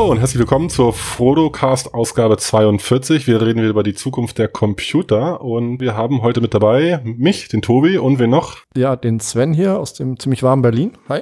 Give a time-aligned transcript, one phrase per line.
[0.00, 3.26] Hallo und herzlich willkommen zur Frodocast Ausgabe 42.
[3.26, 7.48] Wir reden wieder über die Zukunft der Computer und wir haben heute mit dabei mich,
[7.48, 8.56] den Tobi und wen noch?
[8.74, 10.92] Ja, den Sven hier aus dem ziemlich warmen Berlin.
[11.10, 11.20] Hi.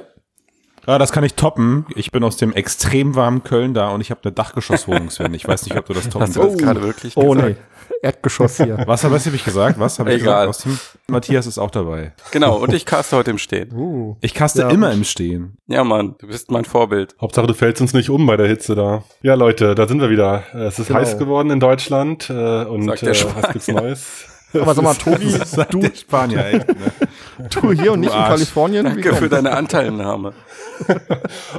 [0.85, 1.87] Ah, das kann ich toppen.
[1.93, 5.33] Ich bin aus dem extrem warmen Köln da und ich habe eine Dachgeschosswohnung, Sven.
[5.33, 7.57] Ich weiß nicht, ob du das toppen Hast du das gerade wirklich Oh nee,
[8.01, 8.77] Erdgeschoss hier.
[8.87, 9.79] Was, was habe ich gesagt?
[9.79, 10.47] Was habe ich Egal.
[10.47, 10.67] gesagt?
[10.67, 12.13] Aus Matthias ist auch dabei.
[12.31, 13.71] Genau, und ich caste heute im Stehen.
[13.73, 14.15] Uh.
[14.21, 14.69] Ich kaste Ja.
[14.69, 15.57] immer im Stehen.
[15.67, 17.15] Ja, Mann, du bist mein Vorbild.
[17.19, 19.03] Hauptsache du fällst uns nicht um bei der Hitze da.
[19.21, 20.43] Ja Leute, da sind wir wieder.
[20.53, 20.99] Es ist Genau.
[20.99, 24.25] heiß geworden in Deutschland äh, und Sagt der äh, was gibt's Neues?
[24.53, 25.33] Aber sag mal, Tobi,
[25.69, 26.75] du, Spanier echt, ne?
[27.51, 28.29] du hier und nicht in Arsch.
[28.29, 28.85] Kalifornien?
[28.95, 30.33] Wie Danke für deine Anteilnahme.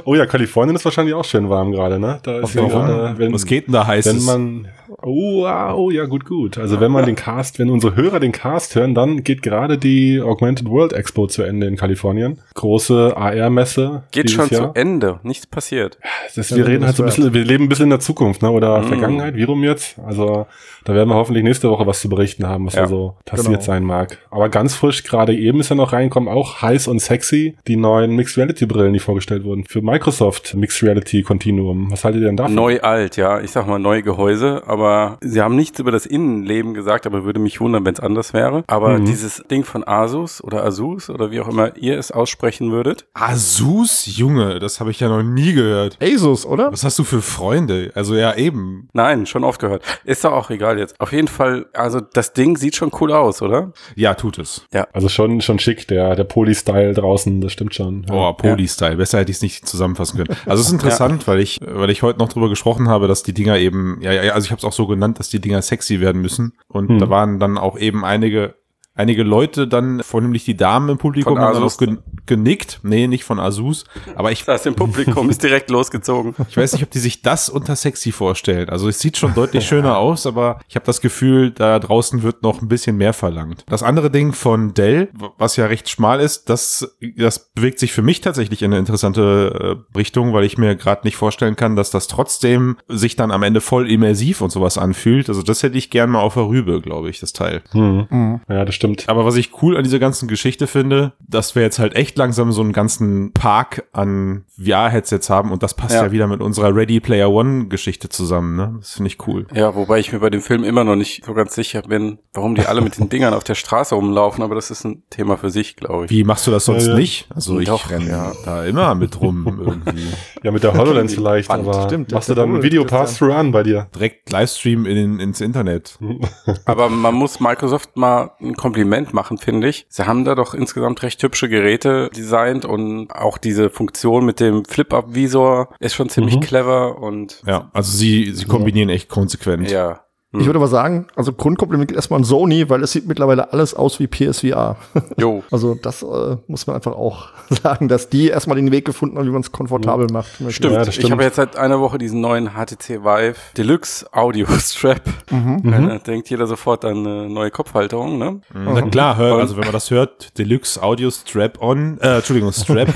[0.03, 2.19] Oh ja, Kalifornien ist wahrscheinlich auch schön warm gerade, ne?
[2.23, 3.15] Da ist ja, Warum?
[3.15, 4.05] äh, wenn, Was geht denn da heiß?
[4.07, 4.67] wenn man
[5.01, 8.75] oh, oh ja gut gut also wenn man den Cast wenn unsere Hörer den Cast
[8.75, 14.03] hören dann geht gerade die Augmented World Expo zu Ende in Kalifornien große AR Messe
[14.11, 14.73] Geht schon Jahr.
[14.73, 15.19] zu Ende.
[15.23, 15.97] Nichts passiert.
[16.35, 17.99] Das, Ja, wir wenn reden halt so ein bisschen wir leben ein bisschen in der
[17.99, 18.87] Zukunft ne oder Mm.
[18.87, 20.45] Vergangenheit wie rum jetzt also
[20.85, 23.47] da werden wir hoffentlich nächste Woche was zu berichten haben was Ja, da so passiert
[23.53, 23.61] genau.
[23.61, 27.55] sein mag aber ganz frisch gerade eben ist ja noch reinkommen auch heiß und sexy
[27.67, 32.21] die neuen Mixed Reality Brillen die vorgestellt wurden für Microsoft Mixed Reality Continuum was haltet
[32.21, 33.39] ihr denn davon Neu alt, ja.
[33.41, 34.80] Ich sag mal neue Gehäuse, aber
[35.21, 38.63] sie haben nichts über das Innenleben gesagt, aber würde mich wundern, wenn es anders wäre.
[38.67, 39.05] Aber Mhm.
[39.05, 44.05] dieses Ding von Asus oder Asus oder wie auch immer ihr es aussprechen würdet, Asus,
[44.17, 45.97] Junge, das habe ich ja noch nie gehört.
[46.01, 46.71] Asus, oder?
[46.71, 47.91] Was hast du für Freunde?
[47.95, 48.87] Also ja, eben.
[48.93, 49.83] nein, schon oft gehört.
[50.05, 50.99] Ist doch auch egal jetzt.
[50.99, 53.71] Auf jeden Fall, also das Ding sieht schon cool aus, oder?
[53.95, 54.65] Ja, tut es.
[54.93, 58.05] Also schon, schon schick, der, der Poly-Style draußen, das stimmt schon.
[58.09, 58.29] Ja.
[58.29, 58.97] Oh, Poly-Style.
[58.97, 60.37] Besser hätte ich es nicht zusammenfassen können.
[60.45, 63.33] Also es ist interessant, weil ich, weil ich heute noch drüber gesprochen habe, dass die
[63.33, 65.99] Dinger eben, ja, ja, also ich habe es auch so genannt, dass die Dinger sexy
[65.99, 66.53] werden müssen.
[66.67, 66.99] Und Hm.
[66.99, 68.55] da waren dann auch eben einige,
[68.93, 71.77] einige Leute dann, vornehmlich die Damen im Publikum, Von haben dann auch
[72.25, 72.79] genickt.
[72.83, 73.85] Nee, nicht von Asus.
[74.15, 76.35] Aber ich, Das im Publikum ist direkt losgezogen.
[76.49, 78.69] ich weiß nicht, ob die sich das unter sexy vorstellen.
[78.69, 82.43] Also es sieht schon deutlich schöner aus, aber ich habe das Gefühl, da draußen wird
[82.43, 83.63] noch ein bisschen mehr verlangt.
[83.67, 88.01] Das andere Ding von Dell, was ja recht schmal ist, das, das bewegt sich für
[88.01, 91.91] mich tatsächlich in eine interessante äh, Richtung, weil ich mir gerade nicht vorstellen kann, dass
[91.91, 95.29] das trotzdem sich dann am Ende voll immersiv und sowas anfühlt.
[95.29, 97.61] Also das hätte ich gern mal auf der Rübe, glaube ich, das Teil.
[97.71, 98.07] Hm.
[98.09, 98.41] Mhm.
[98.49, 99.07] Ja, das stimmt.
[99.07, 102.51] Aber was ich cool an dieser ganzen Geschichte finde, dass wir jetzt halt echt langsam
[102.51, 106.05] so einen ganzen Park an VR-Headsets haben und das passt ja.
[106.05, 106.11] Ja.
[106.11, 108.75] wieder mit unserer Ready Player One-Geschichte zusammen, ne?
[108.79, 109.45] Das finde ich cool.
[109.53, 112.55] Ja, wobei ich mir bei dem Film immer noch nicht so ganz sicher bin, warum
[112.55, 115.49] die alle mit den Dingern auf der Straße rumlaufen, aber das ist ein Thema für
[115.49, 116.11] sich, glaube ich.
[116.11, 116.97] Wie machst du das sonst Ja, ja.
[116.99, 117.27] nicht?
[117.33, 118.31] Also ich Doch, renne ja.
[118.45, 119.45] da immer mit rum
[119.85, 120.07] irgendwie.
[120.43, 122.83] Ja, mit der HoloLens vielleicht, Wand, aber stimmt, machst du dann ein Video.
[122.85, 123.87] Pass-Through an bei dir?
[123.93, 125.99] Direkt Livestream in, ins Internet.
[126.65, 129.85] Aber man muss Microsoft mal ein Kompliment machen, finde ich.
[129.89, 134.63] Sie haben da doch insgesamt recht hübsche Geräte designt und auch diese Funktion mit dem
[134.63, 136.39] Flip-Up-Visor ist schon ziemlich Mhm.
[136.41, 139.69] clever und Ja, also sie, sie kombinieren echt konsequent.
[139.69, 140.05] ja.
[140.33, 143.73] Ich würde aber sagen, also Grundkompliment geht erstmal an Sony, weil es sieht mittlerweile alles
[143.73, 144.77] aus wie PSVR.
[145.17, 145.43] Jo.
[145.51, 149.25] Also das äh, muss man einfach auch sagen, dass die erstmal den Weg gefunden haben,
[149.27, 150.29] wie man es komfortabel macht.
[150.49, 150.73] Stimmt.
[150.73, 151.11] Ja, das Ich stimmt.
[151.11, 155.01] habe jetzt seit einer Woche diesen neuen HTC Vive Deluxe Audio Strap.
[155.31, 155.61] Mhm.
[155.65, 158.39] Ja, Da denkt jeder sofort an eine neue Kopfhalterung, ne?
[158.53, 162.87] Na klar, hör, also wenn man das hört, Deluxe Audio Strap on, äh, Entschuldigung, Strap,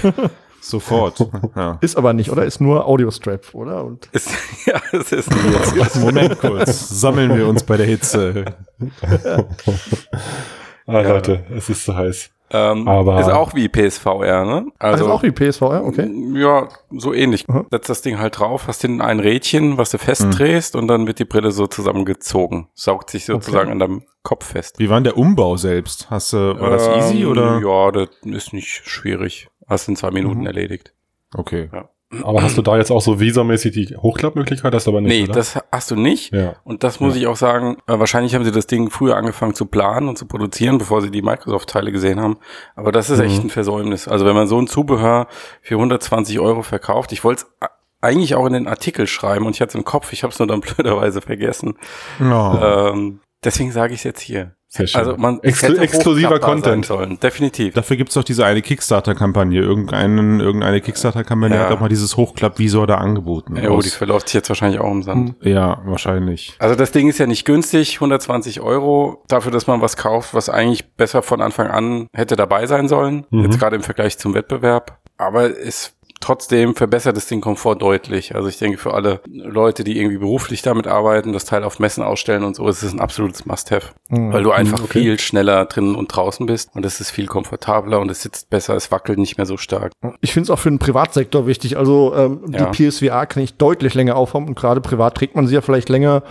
[0.70, 1.18] sofort.
[1.56, 1.78] Ja.
[1.82, 2.44] Ist aber nicht, oder?
[2.46, 3.84] Ist nur Audio-Strap, oder?
[3.86, 4.30] Und Ist,
[4.66, 5.30] ja, es ist
[5.98, 8.46] Moment kurz, sammeln wir uns bei der Hitze.
[10.88, 12.30] Ah, Leute, es ist so heiß.
[12.52, 14.68] Ähm, Aber- ist auch wie PSVR, ne?
[14.78, 16.08] also, ist auch wie PSVR, okay.
[16.36, 17.48] Ja, so ähnlich.
[17.48, 17.66] Mhm.
[17.72, 21.18] Setzt das Ding halt drauf, hast hinten ein Rädchen, was du festdrehst und dann wird
[21.18, 22.68] die Brille so zusammengezogen.
[22.76, 24.78] Saugt sich sozusagen an deinem Kopf fest.
[24.78, 26.12] Wie war denn der Umbau selbst?
[26.12, 27.60] Hast du, war das easy Ähm, oder?
[27.66, 29.48] Ja, das ist nicht schwierig.
[29.68, 30.48] Hast in zwei Minuten Mhm.
[30.48, 30.94] erledigt.
[31.34, 31.70] Okay.
[32.24, 34.74] Aber hast du da jetzt auch so visamäßig die Hochklappmöglichkeit?
[34.74, 35.34] Hast du aber nicht, nee, oder?
[35.34, 36.32] das hast du nicht.
[36.34, 36.56] ja.
[36.64, 39.66] Und das muss ich auch sagen, äh, wahrscheinlich haben sie das Ding früher angefangen zu
[39.66, 42.38] planen und zu produzieren, bevor sie die Microsoft-Teile gesehen haben.
[42.76, 43.48] Aber das ist echt Mhm.
[43.48, 44.08] ein Versäumnis.
[44.08, 45.28] Also wenn man so ein Zubehör
[45.62, 47.68] für 120 Euro verkauft, ich wollte es
[48.02, 50.38] eigentlich auch in den Artikel schreiben und ich hatte es im Kopf, ich habe es
[50.40, 51.76] nur dann blöderweise vergessen.
[52.22, 52.24] Oh.
[52.62, 54.56] Ähm, deswegen sage ich es jetzt hier.
[54.68, 55.00] Sehr schön.
[55.00, 56.86] Also man Exklu hätte exklusiver Content.
[56.86, 57.18] Sollen.
[57.22, 57.74] Definitiv.
[57.76, 59.62] Dafür gibt's doch diese eine Kickstarter-Kampagne.
[59.62, 61.64] Irgendeinen, irgendeine Kickstarter-Kampagne Ja.
[61.64, 63.56] hat doch mal dieses Hochklappvisor da angeboten.
[63.56, 65.36] Ja, oh, die verläuft sich jetzt wahrscheinlich auch im Sand.
[65.42, 66.56] ja, wahrscheinlich.
[66.60, 70.50] Also das Ding ist ja nicht günstig, 120 Euro dafür, dass man was kauft, was
[70.50, 73.26] eigentlich besser von Anfang an hätte dabei sein sollen.
[73.30, 73.44] Mhm.
[73.44, 74.98] Jetzt gerade im Vergleich zum Wettbewerb.
[75.18, 75.95] Aber es
[76.26, 78.34] trotzdem verbessert es den Komfort deutlich.
[78.34, 82.04] Also ich denke, für alle Leute, die irgendwie beruflich damit arbeiten, das Teil auf Messen
[82.04, 83.90] ausstellen und so, ist es ein absolutes Must-Have.
[84.10, 84.34] Mhm.
[84.34, 85.02] Weil du einfach okay.
[85.02, 88.76] viel schneller drinnen und draußen bist und es ist viel komfortabler und es sitzt besser,
[88.76, 89.92] es wackelt nicht mehr so stark.
[90.22, 91.78] Ich finde es auch für den Privatsektor wichtig.
[91.78, 92.72] Also ähm, Ja.
[92.72, 95.90] die PSVR kann ich deutlich länger aufhaben und gerade privat trägt man sie ja vielleicht
[95.90, 96.24] länger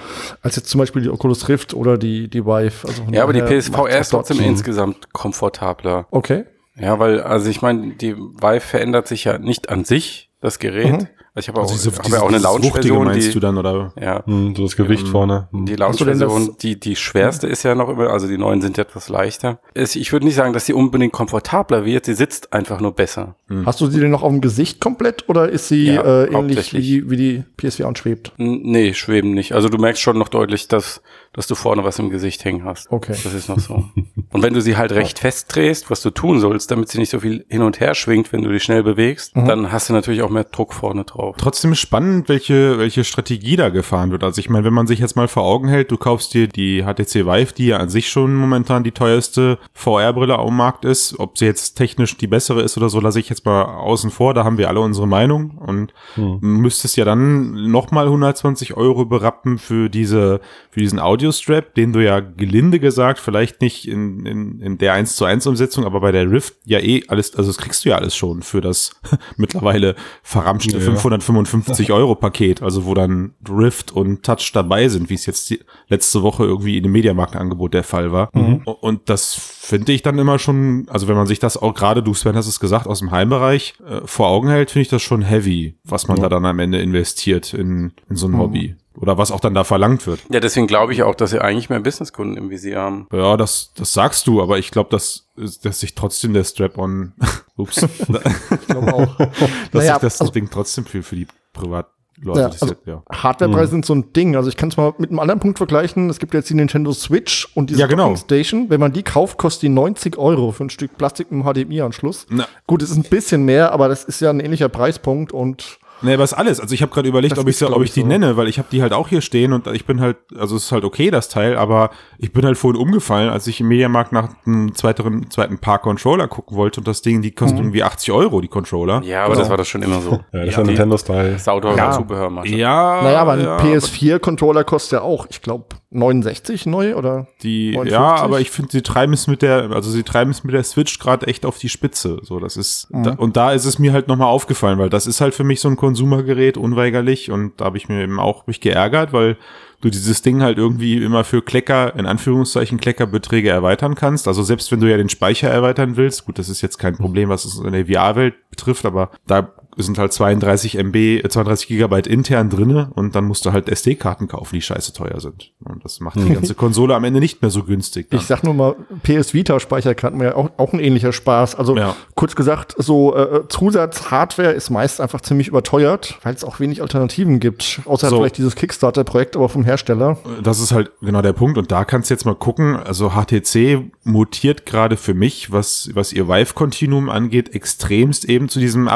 [0.43, 2.89] als jetzt zum Beispiel die Oculus Rift oder die, die Vive.
[2.89, 6.09] Also Ja, aber die PSVR ist dort trotzdem insgesamt komfortabler.
[6.11, 6.47] Okay.
[6.77, 10.93] Ja, weil, also ich meine, die Vive verändert sich ja nicht an sich, das Gerät.
[10.93, 11.09] Mhm.
[11.37, 13.41] Also ich habe auch, Also diese, hab diese, ja auch eine Lounge-Version, meinst die, du
[13.41, 13.93] dann, oder?
[14.01, 15.49] ja, Hm, so das Gewicht Ähm, vorne.
[15.51, 15.67] Hm.
[15.67, 18.85] Die denn Lounge-Version, die, die schwerste ist ja noch immer, also die neuen sind ja
[18.85, 19.59] etwas leichter.
[19.75, 23.35] Es, ich würde nicht sagen, dass sie unbedingt komfortabler wird, sie sitzt einfach nur besser.
[23.67, 26.73] Hast du sie denn noch auf dem Gesicht komplett oder ist sie Ja, äh, ähnlich
[26.73, 28.33] wie, wie die PSVR und schwebt?
[28.39, 29.55] N nee, schweben nicht.
[29.55, 31.03] Also du merkst schon noch deutlich, dass,
[31.35, 32.91] dass du vorne was im Gesicht hängen hast.
[32.91, 33.15] Okay.
[33.23, 33.85] Das ist noch so.
[34.33, 37.21] und wenn du sie halt recht festdrehst, was du tun sollst, damit sie nicht so
[37.21, 39.47] viel hin und her schwingt, wenn du dich schnell bewegst, Mhm.
[39.47, 41.37] dann hast du natürlich auch mehr Druck vorne drauf.
[41.39, 44.25] Trotzdem spannend, welche, welche Strategie da gefahren wird.
[44.25, 46.83] Also ich meine, wenn man sich jetzt mal vor Augen hält, du kaufst dir die
[46.85, 51.19] HTC Vive, die ja an sich schon momentan die teuerste VR-Brille am Markt ist.
[51.19, 54.35] Ob sie jetzt technisch die bessere ist oder so, lasse ich jetzt mal außen vor.
[54.35, 55.93] Da haben wir alle unsere Meinung und
[56.41, 60.41] müsstest ja dann nochmal 120 Euro berappen für diese,
[60.71, 65.17] für diesen Audio-Strap, den du ja gelinde gesagt, vielleicht nicht in, in, in der 1
[65.17, 67.97] zu 1 Umsetzung, aber bei der Rift ja eh alles, also das kriegst du ja
[67.97, 68.93] alles schon für das
[69.37, 70.81] mittlerweile verramschte Ja.
[70.81, 75.55] 555 Euro Paket, also wo dann Rift und Touch dabei sind, wie es jetzt
[75.89, 78.31] letzte Woche irgendwie in dem Mediamarktangebot der Fall war.
[78.35, 82.13] Und das finde ich dann immer schon, also wenn man sich das auch gerade, du
[82.15, 85.23] Sven hast es gesagt, aus dem Heimbereich äh, vor Augen hält, finde ich das schon
[85.23, 88.77] heavy, was man da dann am Ende investiert in, in so ein Hobby.
[88.97, 90.21] Oder was auch dann da verlangt wird.
[90.31, 93.09] Ja, deswegen glaube ich auch, dass sie eigentlich mehr Businesskunden im Visier haben.
[93.13, 95.29] Ja, das, das sagst du, aber ich glaube, dass,
[95.63, 97.13] dass sich trotzdem der Strap-on,
[97.57, 99.17] ups, Ich glaube auch.
[99.19, 99.29] dass
[99.73, 101.91] Naja, sich das also- Ding trotzdem für, für die Privatleute,
[102.23, 103.03] Ja, also ja.
[103.13, 104.37] Hardwarepreise sind so ein Ding.
[104.37, 106.09] Also ich kann es mal mit einem anderen Punkt vergleichen.
[106.09, 108.15] Es gibt jetzt die Nintendo Switch und diese Ja, genau.
[108.15, 108.71] Station.
[108.71, 112.27] Wenn man die kauft, kostet die 90 Euro für ein Stück Plastik mit einem HDMI-Anschluss.
[112.31, 112.47] Na.
[112.69, 116.15] Gut, es ist ein bisschen mehr, aber das ist ja ein ähnlicher Preispunkt und Nee,
[116.15, 116.61] aber ist alles.
[116.61, 118.07] Also ich habe gerade überlegt, Das ob ich, ist, so, ob ich, die so.
[118.07, 120.65] nenne, weil ich habe die halt auch hier stehen und ich bin halt, also es
[120.65, 124.13] ist halt okay, das Teil, aber ich bin halt vorhin umgefallen, als ich im Mediamarkt
[124.13, 127.65] nach einem zweiteren, zweiten Paar Controller gucken wollte und das Ding, die kostet Mhm.
[127.67, 129.03] irgendwie 80 Euro, die Controller.
[129.05, 129.41] Ja, aber Genau.
[129.41, 130.11] das war das schon immer so.
[130.11, 131.39] Ja, das ist Ja, ja die- Nintendo-Style.
[131.39, 131.91] Sauteure Ja.
[131.93, 132.55] Zubehörmasche.
[132.57, 137.27] Ja, naja, aber ein ja, PS4-Controller kostet ja auch, ich glaube, 69 neu oder?
[137.43, 137.93] Die, 59?
[137.93, 140.65] ja, aber ich finde, sie treiben es mit der, also sie treiben es mit der
[140.65, 142.19] Switch gerade echt auf die Spitze.
[142.23, 143.03] So, das ist, Mhm.
[143.05, 145.61] da, und da ist es mir halt nochmal aufgefallen, weil das ist halt für mich
[145.61, 149.37] so ein Konsumergerät, unweigerlich, und da habe ich mir eben auch mich geärgert, weil
[149.81, 154.27] du dieses Ding halt irgendwie immer für Klecker, in Anführungszeichen Kleckerbeträge erweitern kannst.
[154.29, 157.29] Also selbst wenn du ja den Speicher erweitern willst, gut, das ist jetzt kein Problem,
[157.29, 162.07] was es in der VR-Welt betrifft, aber da sind halt 32 MB, äh, 32 Gigabyte
[162.07, 165.53] intern drinne und dann musst du halt SD-Karten kaufen, die scheiße teuer sind.
[165.65, 168.11] Und das macht die ganze Konsole am Ende nicht mehr so günstig.
[168.11, 168.21] dann.
[168.21, 171.55] Ich sag nur mal, PS Vita Speicherkarten wäre auch, auch ein ähnlicher Spaß.
[171.57, 171.97] Also Ja.
[172.15, 177.41] kurz gesagt, so äh, Zusatz-Hardware ist meist einfach ziemlich überteuert, weil es auch wenig Alternativen
[177.41, 177.81] gibt.
[177.85, 178.17] Außer So.
[178.19, 180.19] vielleicht dieses Kickstarter-Projekt, aber vom Hersteller.
[180.43, 181.59] Das ist halt genau der Punkt.
[181.59, 182.77] Und da kannst du jetzt mal gucken.
[182.77, 188.89] Also HTC mutiert gerade für mich, was, was ihr Vive-Continuum angeht, extremst eben zu diesem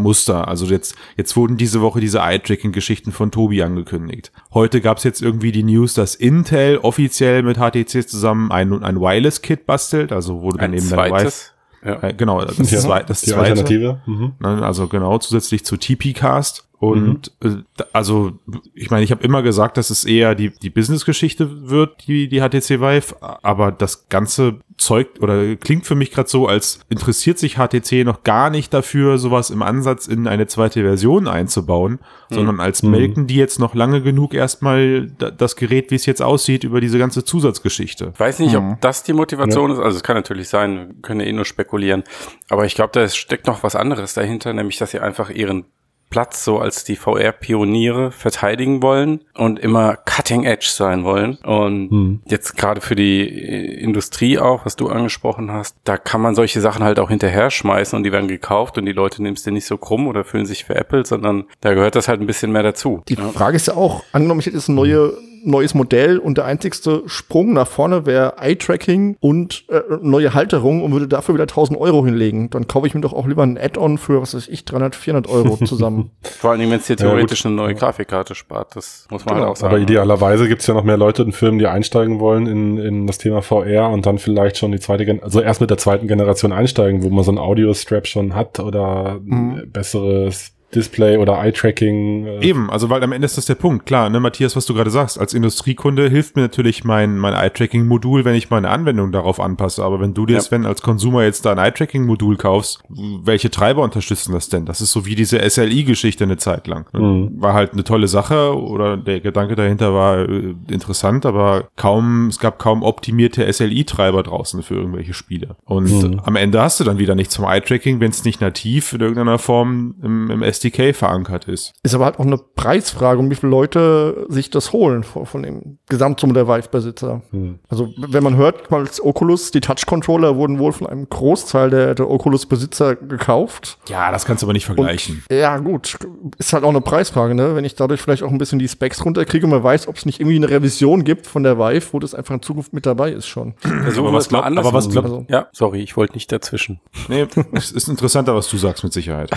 [0.00, 0.48] Upgrade-Muster.
[0.48, 4.32] Also jetzt, jetzt wurden diese Woche diese Eye-Tracking-Geschichten von Tobi angekündigt.
[4.52, 9.00] Heute gab es jetzt irgendwie die News, dass Intel offiziell mit HTC zusammen ein, ein
[9.00, 10.12] Wireless-Kit bastelt.
[10.12, 11.52] Also du dann Ein eben dein Vive, zweites.
[11.84, 12.02] Ja.
[12.02, 13.50] äh, genau, das, Ja, zwei, das die zweite.
[13.50, 14.00] Alternative.
[14.06, 14.32] Mhm.
[14.40, 16.66] Ne, Also genau, zusätzlich zu TP-Cast.
[16.80, 18.32] Und äh, da- also,
[18.74, 22.40] ich meine, ich habe immer gesagt, dass es eher die, die Business-Geschichte wird, die, die
[22.40, 27.56] HTC Vive, aber das ganze Zeug oder klingt für mich gerade so, als interessiert sich
[27.56, 31.98] HTC noch gar nicht dafür, sowas im Ansatz in eine zweite Version einzubauen,
[32.30, 36.22] sondern als melken die jetzt noch lange genug erstmal da- das Gerät, wie es jetzt
[36.22, 38.12] aussieht, über diese ganze Zusatzgeschichte.
[38.14, 38.72] Ich weiß nicht, Mhm.
[38.72, 39.80] ob das die Motivation ist.
[39.80, 42.04] Also es kann natürlich sein, wir können ja eh nur spekulieren.
[42.48, 45.66] Aber ich glaube, da steckt noch was anderes dahinter, nämlich dass sie einfach ihren
[46.10, 51.36] Platz so als die VR-Pioniere verteidigen wollen und immer cutting edge sein wollen.
[51.44, 52.20] Und Hm.
[52.26, 56.60] jetzt gerade für die äh, Industrie auch, was du angesprochen hast, da kann man solche
[56.60, 59.52] Sachen halt auch hinterher schmeißen und die werden gekauft und die Leute nehmen es dir
[59.52, 62.62] nicht so krumm oder fühlen sich veräppelt, sondern da gehört das halt ein bisschen mehr
[62.62, 63.02] dazu.
[63.08, 63.28] Die Ja.
[63.30, 65.12] Frage ist ja auch, angenommen, ich hätte jetzt eine neue
[65.44, 70.92] neues Modell und der einzigste Sprung nach vorne wäre Eye-Tracking und äh, neue Halterung und
[70.92, 72.50] würde dafür wieder 1000 Euro hinlegen.
[72.50, 75.32] Dann kaufe ich mir doch auch lieber ein Add-on für, was weiß ich, 300, 400
[75.32, 76.10] Euro zusammen.
[76.22, 78.76] Vor allem, wenn es dir theoretisch eine neue Grafikkarte spart.
[78.76, 79.46] Das muss man Genau.
[79.46, 79.72] halt auch sagen.
[79.74, 83.06] Aber idealerweise gibt es ja noch mehr Leute und Firmen, die einsteigen wollen in, in
[83.06, 86.06] das Thema VR und dann vielleicht schon die zweite, Gen also erst mit der zweiten
[86.08, 92.26] Generation einsteigen, wo man so ein Audio-Strap schon hat oder ein besseres Display oder Eye-Tracking.
[92.26, 93.86] äh, Eben, also weil am Ende ist das der Punkt.
[93.86, 98.24] Klar, ne, Matthias, was du gerade sagst, als Industriekunde hilft mir natürlich mein, mein Eye-Tracking-Modul,
[98.24, 99.82] wenn ich meine Anwendung darauf anpasse.
[99.84, 100.42] Aber wenn du dir Ja.
[100.50, 104.64] wenn als Konsumer jetzt da ein Eye-Tracking-Modul kaufst, welche Treiber unterstützen das denn?
[104.66, 106.86] Das ist so wie diese SLI-Geschichte eine Zeit lang.
[106.92, 107.40] Mhm.
[107.40, 112.38] War halt eine tolle Sache oder der Gedanke dahinter war äh, interessant, aber kaum, es
[112.38, 115.56] gab kaum optimierte SLI-Treiber draußen für irgendwelche Spiele.
[115.64, 116.20] Und Mhm.
[116.24, 119.38] am Ende hast du dann wieder nichts vom Eye-Tracking, wenn es nicht nativ in irgendeiner
[119.38, 121.72] Form im, im SDK verankert ist.
[121.82, 125.42] Ist aber halt auch eine Preisfrage, um wie viele Leute sich das holen von, von
[125.42, 127.22] dem Gesamtsumme der Vive-Besitzer.
[127.30, 127.58] Hm.
[127.68, 131.94] Also wenn man hört, mal als Oculus, die Touch-Controller wurden wohl von einem Großteil der,
[131.94, 133.78] der Oculus-Besitzer gekauft.
[133.88, 135.22] Ja, das kannst du aber nicht vergleichen.
[135.30, 135.96] Ja, gut,
[136.38, 137.54] ist halt auch eine Preisfrage, ne?
[137.56, 140.04] Wenn ich dadurch vielleicht auch ein bisschen die Specs runterkriege und man weiß, ob es
[140.04, 143.10] nicht irgendwie eine Revision gibt von der Vive, wo das einfach in Zukunft mit dabei
[143.12, 143.54] ist schon.
[143.60, 144.68] Versuchen Aber was es mal glaub- andersrum.
[144.74, 146.80] aber was glaub- Also- ja, sorry, ich wollte nicht dazwischen.
[147.08, 149.30] Nee, es ist interessanter, was du sagst mit Sicherheit.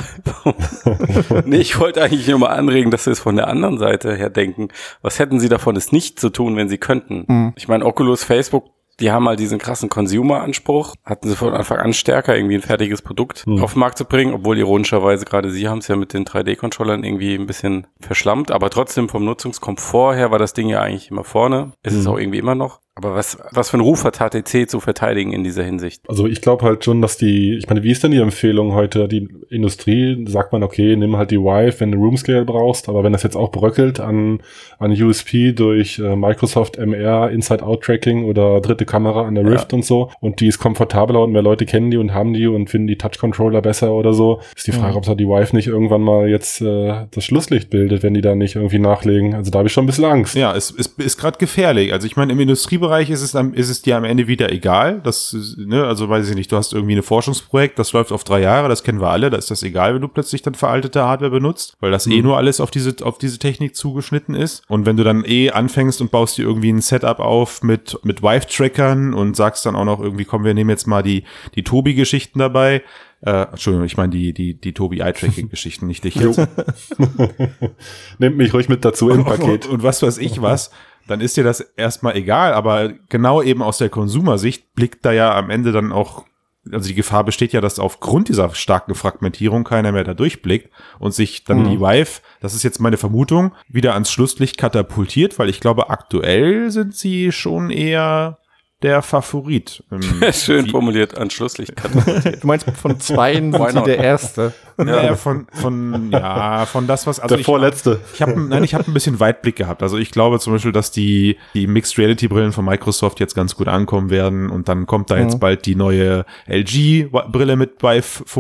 [1.46, 4.30] nee, ich wollte eigentlich nur mal anregen, dass sie es von der anderen Seite her
[4.30, 4.70] denken.
[5.02, 7.26] Was hätten sie davon, es nicht zu tun, wenn sie könnten?
[7.28, 7.54] Mhm.
[7.56, 8.66] Ich meine, Oculus, Facebook,
[9.00, 13.02] die haben mal diesen krassen Consumer-Anspruch, hatten sie von Anfang an stärker, irgendwie ein fertiges
[13.02, 13.64] Produkt Mhm.
[13.64, 17.04] auf den Markt zu bringen, obwohl ironischerweise gerade sie haben es ja mit den 3D-Controllern
[17.04, 21.24] irgendwie ein bisschen verschlammt, aber trotzdem vom Nutzungskomfort her war das Ding ja eigentlich immer
[21.24, 21.74] vorne.
[21.84, 22.12] Ist es Mhm.
[22.12, 22.82] auch irgendwie immer noch.
[22.96, 26.02] Aber was, was für einen Ruf hat HTC zu verteidigen in dieser Hinsicht?
[26.08, 29.08] Also ich glaube halt schon, dass die, ich meine, wie ist denn die Empfehlung heute?
[29.08, 33.04] Die Industrie sagt man, okay, nimm halt die Vive, wenn du Room Scale brauchst, aber
[33.04, 34.42] wenn das jetzt auch bröckelt an,
[34.78, 39.50] an USP durch äh, Microsoft MR, Inside-Out-Tracking oder dritte Kamera an der Ja.
[39.52, 42.46] Rift und so und die ist komfortabler und mehr Leute kennen die und haben die
[42.48, 44.98] und finden die Touch-Controller besser oder so, ist die Frage, Mhm.
[44.98, 48.36] ob da die Vive nicht irgendwann mal jetzt äh, das Schlusslicht bildet, wenn die da
[48.36, 49.34] nicht irgendwie nachlegen.
[49.34, 50.36] Also da habe ich schon ein bisschen Angst.
[50.36, 51.92] Ja, es, es ist gerade gefährlich.
[51.92, 52.40] Also ich meine, im
[52.84, 55.00] Industriebereich ist es, ist es dir am Ende wieder egal.
[55.04, 58.42] Das, ne, also weiß ich nicht, du hast irgendwie ein Forschungsprojekt, das läuft auf drei
[58.42, 61.32] Jahre, das kennen wir alle, da ist das egal, wenn du plötzlich dann veraltete Hardware
[61.32, 64.64] benutzt, weil das eh nur alles auf diese, auf diese Technik zugeschnitten ist.
[64.68, 68.22] Und wenn du dann eh anfängst und baust dir irgendwie ein Setup auf mit, mit
[68.22, 71.24] Vive-Trackern und sagst dann auch noch irgendwie, komm, wir nehmen jetzt mal die,
[71.56, 72.84] die Tobi-Geschichten dabei,
[73.26, 76.40] äh, Entschuldigung, ich meine die, die, die Tobi Eye-Tracking-Geschichten, nicht dich jetzt.
[78.20, 79.66] Nehmt mich ruhig mit dazu im Paket.
[79.66, 80.72] Und, und was weiß ich was,
[81.08, 85.36] dann ist dir das erstmal egal, aber genau eben aus der Konsumersicht blickt da ja
[85.36, 86.26] am Ende dann auch,
[86.72, 90.70] also die Gefahr besteht ja, dass aufgrund dieser starken Fragmentierung keiner mehr da durchblickt
[91.00, 91.70] und sich dann Mhm.
[91.72, 96.72] die Vive, das ist jetzt meine Vermutung, wieder ans Schlusslicht katapultiert, weil ich glaube, aktuell
[96.72, 98.38] sind sie schon eher
[98.82, 99.84] der Favorit.
[100.34, 101.74] Schön formuliert, an Schlusslicht.
[102.42, 104.54] Du meinst, von zweien sind sie der Erste.
[104.78, 108.00] Naja, von, von, ja, von das, was, also der ich, vorletzte.
[108.14, 109.84] Ich habe nein, ich habe ein bisschen Weitblick gehabt.
[109.84, 113.56] Also ich glaube zum Beispiel, dass die die Mixed Reality Brillen von Microsoft jetzt ganz
[113.56, 115.40] gut ankommen werden und dann kommt da jetzt Mhm.
[115.40, 117.82] bald die neue LG Brille mit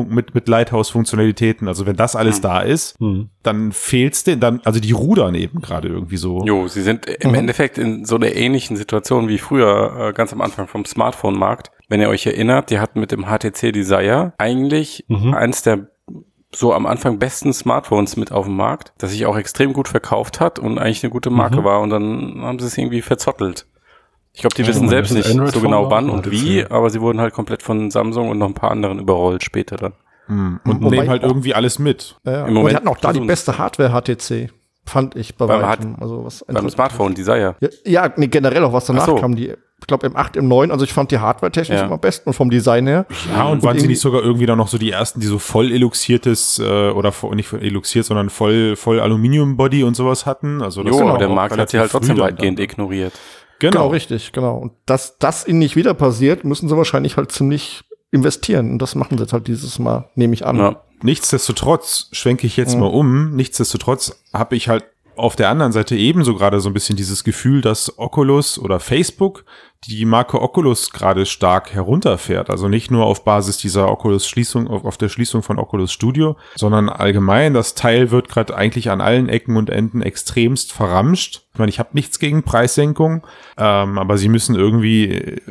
[0.09, 1.67] mit mit Lighthouse Funktionalitäten.
[1.67, 3.29] Also wenn das alles da ist, Hm.
[3.43, 6.43] dann fehlt's den dann also die rudern eben gerade irgendwie so.
[6.45, 7.35] Jo, sie sind im Mhm.
[7.35, 11.71] Endeffekt in so einer ähnlichen Situation wie früher, äh, ganz am Anfang vom Smartphone-Markt.
[11.89, 15.33] Wenn ihr euch erinnert, die hatten mit dem HTC Desire eigentlich Mhm.
[15.33, 15.87] eins der
[16.55, 20.39] so am Anfang besten Smartphones mit auf dem Markt, das sich auch extrem gut verkauft
[20.39, 21.63] hat und eigentlich eine gute Marke Mhm.
[21.63, 23.65] war und dann haben sie es irgendwie verzottelt.
[24.33, 27.21] Ich glaube, die Ja, wissen selbst nicht so genau wann und wie, aber sie wurden
[27.21, 29.93] halt komplett von Samsung und noch ein paar anderen überrollt später dann.
[30.27, 30.59] Hm.
[30.65, 32.17] Und Wobei- nehmen halt irgendwie alles mit.
[32.25, 34.49] Ja, Im und Moment die hatten auch da die beste Hardware HTC,
[34.85, 35.95] fand ich bei Beim weitem.
[35.99, 37.55] Also was Beim Smartphone Desire.
[37.59, 39.15] Ja, ja nee, generell auch was danach Ach so.
[39.15, 39.35] kam.
[39.35, 41.85] Die, ich glaube im 8, im 9, also ich fand die Hardware technisch Ja.
[41.85, 43.05] immer am besten und vom Design her.
[43.33, 45.71] Ja, und waren sie nicht sogar irgendwie dann noch so die ersten, die so voll
[45.71, 50.61] eluxiertes äh, oder voll, nicht voll eluxiert, sondern voll voll Aluminium Body und sowas hatten?
[50.61, 52.63] Also das Jo, aber der Markt hat sie halt trotzdem dann weitgehend da.
[52.63, 53.13] ignoriert.
[53.59, 53.87] Genau, Genau.
[53.89, 54.57] richtig, genau.
[54.57, 58.71] Und dass das ihnen nicht wieder passiert, müssen sie wahrscheinlich halt ziemlich investieren.
[58.71, 60.57] Und das machen sie jetzt halt dieses Mal, nehme ich an.
[60.57, 60.81] Ja.
[61.03, 62.79] Nichtsdestotrotz schwenke ich jetzt Mhm.
[62.79, 63.35] mal um.
[63.35, 67.61] Nichtsdestotrotz habe ich halt auf der anderen Seite ebenso gerade so ein bisschen dieses Gefühl,
[67.61, 69.45] dass Oculus oder Facebook
[69.87, 72.49] die Marke Oculus gerade stark herunterfährt.
[72.49, 76.89] Also nicht nur auf Basis dieser Oculus-Schließung, auf, auf der Schließung von Oculus Studio, sondern
[76.89, 81.43] allgemein, das Teil wird gerade eigentlich an allen Ecken und Enden extremst verramscht.
[81.53, 85.05] Ich meine, ich habe nichts gegen Preissenkung, ähm, aber sie müssen irgendwie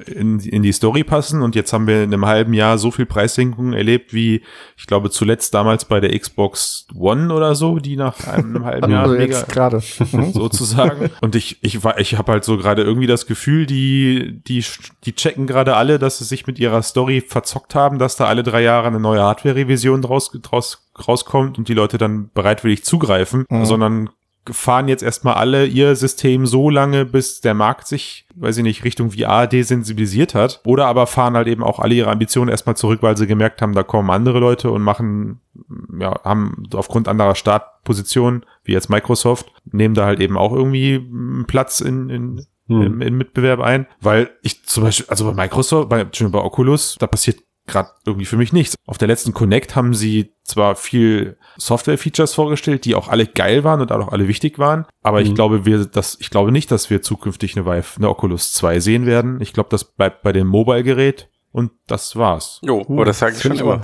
[0.07, 1.43] in, in die Story passen.
[1.43, 4.43] Und jetzt haben wir in einem halben Jahr so viel Preissenkungen erlebt, wie
[4.77, 9.05] ich glaube zuletzt damals bei der Xbox One oder so, die nach einem halben Jahr
[9.05, 9.81] Also mega, gerade.
[10.33, 11.11] sozusagen.
[11.21, 14.65] Und ich, ich war, ich habe halt so gerade irgendwie das Gefühl, die, die,
[15.05, 18.43] die checken gerade alle, dass sie sich mit ihrer Story verzockt haben, dass da alle
[18.43, 23.65] drei Jahre eine neue Hardware-Revision draus, draus rauskommt und die Leute dann bereitwillig zugreifen, Mhm.
[23.65, 24.11] sondern
[24.51, 28.83] fahren jetzt erstmal alle ihr System so lange, bis der Markt sich, weiß ich nicht,
[28.83, 30.61] Richtung VR desensibilisiert hat.
[30.65, 33.73] Oder aber fahren halt eben auch alle ihre Ambitionen erstmal zurück, weil sie gemerkt haben,
[33.73, 35.41] da kommen andere Leute und machen,
[35.97, 41.45] ja, haben aufgrund anderer Startpositionen, wie jetzt Microsoft, nehmen da halt eben auch irgendwie einen
[41.47, 42.83] Platz in, in, Hm.
[42.83, 43.87] im, im Mitbewerb ein.
[44.01, 48.37] Weil ich zum Beispiel, also bei Microsoft, bei, bei Oculus, da passiert gerade irgendwie für
[48.37, 48.75] mich nichts.
[48.87, 53.81] Auf der letzten Connect haben sie zwar viel Software-Features vorgestellt, die auch alle geil waren
[53.81, 55.35] und auch alle wichtig waren, aber ich Mhm.
[55.37, 59.07] glaube, wir, das, ich glaube nicht, dass wir zukünftig eine Vive, eine Oculus 2 sehen
[59.07, 59.41] werden.
[59.41, 62.59] Ich glaube, das bleibt bei dem Mobile-Gerät und das war's.
[62.63, 63.83] Jo, aber das sage ich schon immer.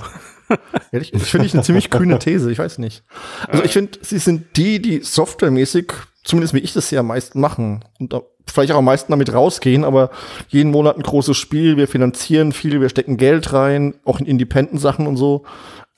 [0.91, 3.03] Ehrlich, das finde ich eine ziemlich kühne These, ich weiß nicht.
[3.47, 5.93] Also ich finde, sie sind die, die softwaremäßig,
[6.25, 8.21] zumindest wie ich das hier am meisten machen und da
[8.51, 10.09] vielleicht auch am meisten damit rausgehen, aber
[10.49, 15.07] jeden Monat ein großes Spiel, wir finanzieren viel, wir stecken Geld rein, auch in Independent-Sachen
[15.07, 15.43] und so.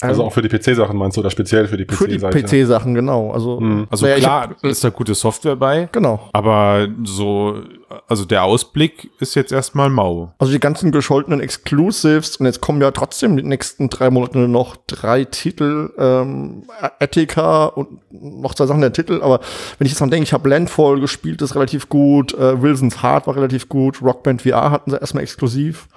[0.02, 2.18] Also Ähm, auch für die PC-Sachen meinst du, oder speziell für die für die?
[2.18, 3.32] PC-Sachen, genau.
[3.32, 3.88] Also, Mhm.
[3.92, 6.28] Also ich klar, hab- ist da gute Software bei, genau.
[6.34, 7.60] aber so,
[8.08, 10.34] also der Ausblick ist jetzt erstmal mau.
[10.38, 14.78] Also die ganzen gescholtenen Exclusives und jetzt kommen ja trotzdem die nächsten drei Monate noch
[14.88, 16.64] drei Titel, ähm,
[17.00, 19.40] Attica und noch zwei Sachen der Titel, aber
[19.78, 23.02] wenn ich jetzt dran denke, ich habe Landfall gespielt, das ist relativ gut, äh, Wilson's
[23.02, 25.88] Heart war relativ gut, Rockband VR hatten sie erstmal exklusiv.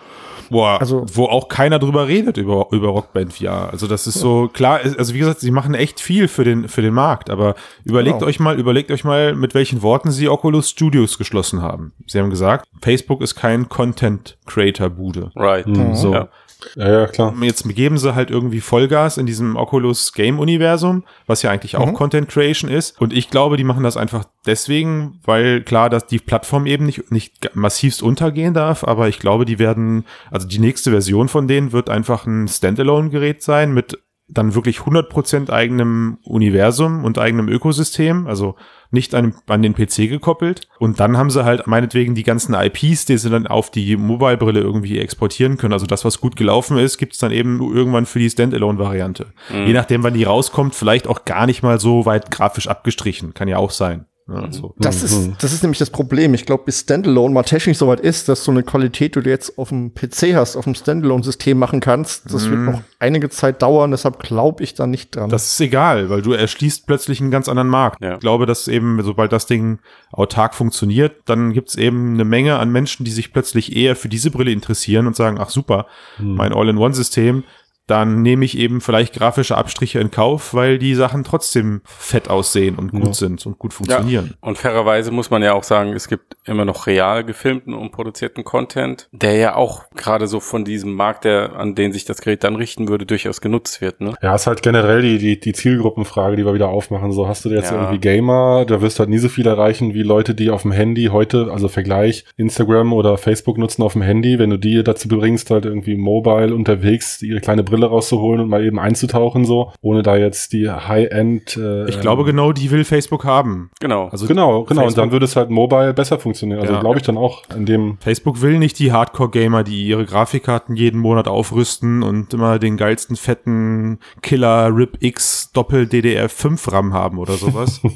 [0.54, 3.70] Boah, Also- wo auch keiner drüber redet über, über Rockband VR.
[3.72, 6.80] Also das ist so, klar, also wie gesagt, sie machen echt viel für den, für
[6.80, 8.28] den Markt, aber überlegt Genau.
[8.28, 11.92] euch mal, überlegt euch mal, mit welchen Worten sie Oculus Studios geschlossen haben.
[12.06, 15.30] Sie haben gesagt, Facebook ist kein Content Creator Bude.
[15.34, 15.66] Right.
[15.66, 15.94] Mhm.
[15.94, 16.12] So.
[16.12, 16.28] Ja.
[16.76, 17.34] Ja, ja, klar.
[17.42, 21.88] Jetzt geben sie halt irgendwie Vollgas in diesem Oculus Game Universum, was ja eigentlich auch
[21.88, 21.94] Mhm.
[21.94, 23.00] Content Creation ist.
[23.00, 27.10] Und ich glaube, die machen das einfach deswegen, weil klar, dass die Plattform eben nicht,
[27.10, 31.72] nicht massivst untergehen darf, aber ich glaube, die werden, also die nächste Version von denen
[31.72, 38.56] wird einfach ein Standalone-Gerät sein mit dann wirklich 100% eigenem Universum und eigenem Ökosystem, also
[38.94, 40.68] nicht an, an den PC gekoppelt.
[40.78, 44.60] Und dann haben sie halt meinetwegen die ganzen IPs, die sie dann auf die Mobile-Brille
[44.60, 45.74] irgendwie exportieren können.
[45.74, 49.26] Also das, was gut gelaufen ist, gibt's dann eben irgendwann für die Standalone-Variante.
[49.52, 53.34] Je nachdem, wann die rauskommt, vielleicht auch gar nicht mal so weit grafisch abgestrichen.
[53.34, 54.06] Kann ja auch sein.
[54.26, 54.74] Also.
[54.78, 55.04] Das Mhm.
[55.04, 56.32] ist, das ist nämlich das Problem.
[56.32, 59.58] Ich glaube, bis Standalone mal technisch soweit ist, dass so eine Qualität, die du jetzt
[59.58, 63.90] auf dem PC hast, auf dem Standalone-System machen kannst, das wird noch einige Zeit dauern.
[63.90, 65.28] Deshalb glaube ich da nicht dran.
[65.28, 68.02] Das ist egal, weil du erschließt plötzlich einen ganz anderen Markt.
[68.02, 68.14] Ja.
[68.14, 69.78] Ich glaube, dass eben, sobald das Ding
[70.10, 74.30] autark funktioniert, dann gibt's eben eine Menge an Menschen, die sich plötzlich eher für diese
[74.30, 75.86] Brille interessieren und sagen, ach super,
[76.18, 77.44] mein All-in-One-System,
[77.86, 82.76] dann nehme ich eben vielleicht grafische Abstriche in Kauf, weil die Sachen trotzdem fett aussehen
[82.76, 83.12] und gut Ja.
[83.12, 84.34] sind und gut funktionieren.
[84.40, 88.42] Und fairerweise muss man ja auch sagen, es gibt immer noch real gefilmten und produzierten
[88.44, 92.42] Content, der ja auch gerade so von diesem Markt, der, an den sich das Gerät
[92.44, 94.00] dann richten würde, durchaus genutzt wird.
[94.00, 94.14] Ne?
[94.22, 97.12] Ja, ist halt generell die, die, die Zielgruppenfrage, die wir wieder aufmachen.
[97.12, 97.76] So, hast du jetzt Ja.
[97.82, 100.72] irgendwie Gamer, da wirst du halt nie so viel erreichen wie Leute, die auf dem
[100.72, 105.08] Handy heute, also Vergleich Instagram oder Facebook nutzen auf dem Handy, wenn du die dazu
[105.08, 110.02] bringst, halt irgendwie mobile unterwegs ihre kleine Brille rauszuholen und mal eben einzutauchen, so, ohne
[110.02, 111.56] da jetzt die High-End.
[111.56, 113.70] Äh, Ich glaube, genau die will Facebook haben.
[113.80, 114.08] Genau.
[114.08, 114.82] Also Genau, genau.
[114.82, 116.60] Und Facebook- dann würde es halt mobile besser funktionieren.
[116.60, 116.80] Also Ja.
[116.80, 117.98] glaube ich dann auch in dem.
[118.00, 123.16] Facebook will nicht die Hardcore-Gamer, die ihre Grafikkarten jeden Monat aufrüsten und immer den geilsten
[123.16, 127.80] fetten Killer RIP X Doppel DDR5 RAM haben oder sowas.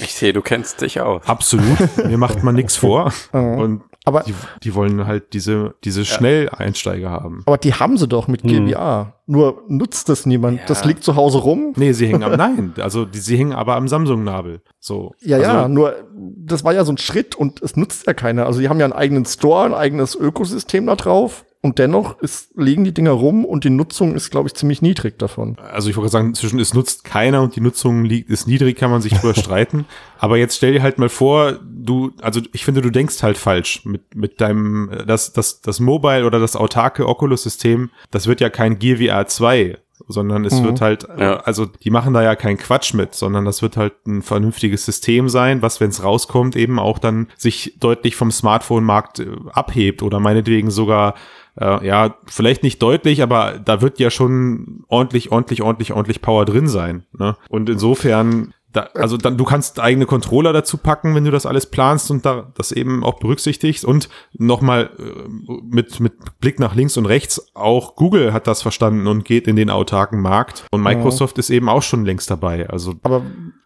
[0.00, 1.22] Ich sehe, du kennst dich aus.
[1.26, 1.78] Absolut.
[2.06, 3.12] Mir macht man nichts vor.
[3.32, 7.42] Und aber, die, die wollen halt diese, diese Schnelleinsteiger haben.
[7.46, 9.14] aber die haben sie doch mit GBA.
[9.26, 10.60] Nur nutzt das niemand.
[10.60, 10.66] Ja.
[10.66, 11.74] Das liegt zu Hause rum.
[11.76, 14.62] Nee, sie hängen am, nein, also die, sie hängen aber am Samsung-Nabel.
[14.80, 15.12] So.
[15.20, 18.46] Ja, also, ja, nur das war ja so ein Schritt und es nutzt ja keiner.
[18.46, 22.56] Also die haben ja einen eigenen Store, ein eigenes Ökosystem da drauf und dennoch ist,
[22.56, 25.56] liegen die Dinger rum und die Nutzung ist, glaube ich, ziemlich niedrig davon.
[25.72, 28.90] Also ich wollte sagen, zwischen es nutzt keiner und die Nutzung liegt, ist niedrig, kann
[28.90, 29.84] man sich drüber streiten.
[30.18, 33.84] Aber jetzt stell dir halt mal vor, du, also ich finde, du denkst halt falsch
[33.84, 38.50] mit, mit deinem, äh, das, das, das Mobile oder das autarke Oculus-System, das wird ja
[38.50, 39.78] kein Gear VR 2
[40.10, 40.64] sondern es Mhm.
[40.64, 41.36] wird halt, äh, Ja.
[41.40, 45.28] also die machen da ja keinen Quatsch mit, sondern das wird halt ein vernünftiges System
[45.28, 50.20] sein, was, wenn es rauskommt, eben auch dann sich deutlich vom Smartphone-Markt äh, abhebt oder
[50.20, 51.14] meinetwegen sogar
[51.60, 56.68] ja, vielleicht nicht deutlich, aber da wird ja schon ordentlich, ordentlich, ordentlich, ordentlich Power drin
[56.68, 57.04] sein.
[57.18, 57.36] Ne?
[57.48, 61.66] Und insofern, da, also dann, du kannst eigene Controller dazu packen, wenn du das alles
[61.66, 63.84] planst und da das eben auch berücksichtigst.
[63.84, 65.28] Und nochmal äh,
[65.62, 69.56] mit, mit Blick nach links und rechts, auch Google hat das verstanden und geht in
[69.56, 70.66] den autarken Markt.
[70.70, 72.68] Und Microsoft ist eben auch schon längst dabei.
[72.68, 73.22] Also Aber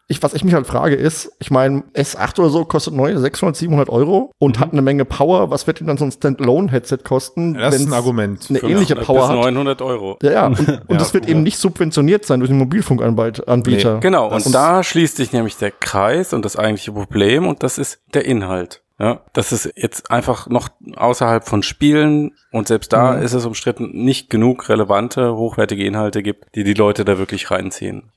[0.09, 3.57] ich, was ich mich halt frage ist, ich meine, S8 oder so kostet neu 600,
[3.57, 5.51] 700 Euro und hat eine Menge Power.
[5.51, 7.55] Was wird denn dann so ein Standalone-Headset kosten?
[7.55, 8.47] das ist ein Argument.
[8.51, 9.37] Eine ähnliche 500 Power bis hat.
[9.37, 10.19] 900 Euro.
[10.23, 10.47] Ja, ja.
[10.49, 14.01] Und, und Ja, das wird eben nicht subventioniert sein durch den Mobilfunkanbieter.
[14.01, 17.79] Genau, Das- und da schließt sich nämlich der Kreis und das eigentliche Problem und das
[17.79, 18.83] ist der Inhalt.
[18.99, 23.23] Ja, das ist jetzt einfach noch außerhalb von Spielen und selbst da Mhm.
[23.23, 28.11] ist es umstritten, nicht genug relevante, hochwertige Inhalte gibt, die die Leute da wirklich reinziehen.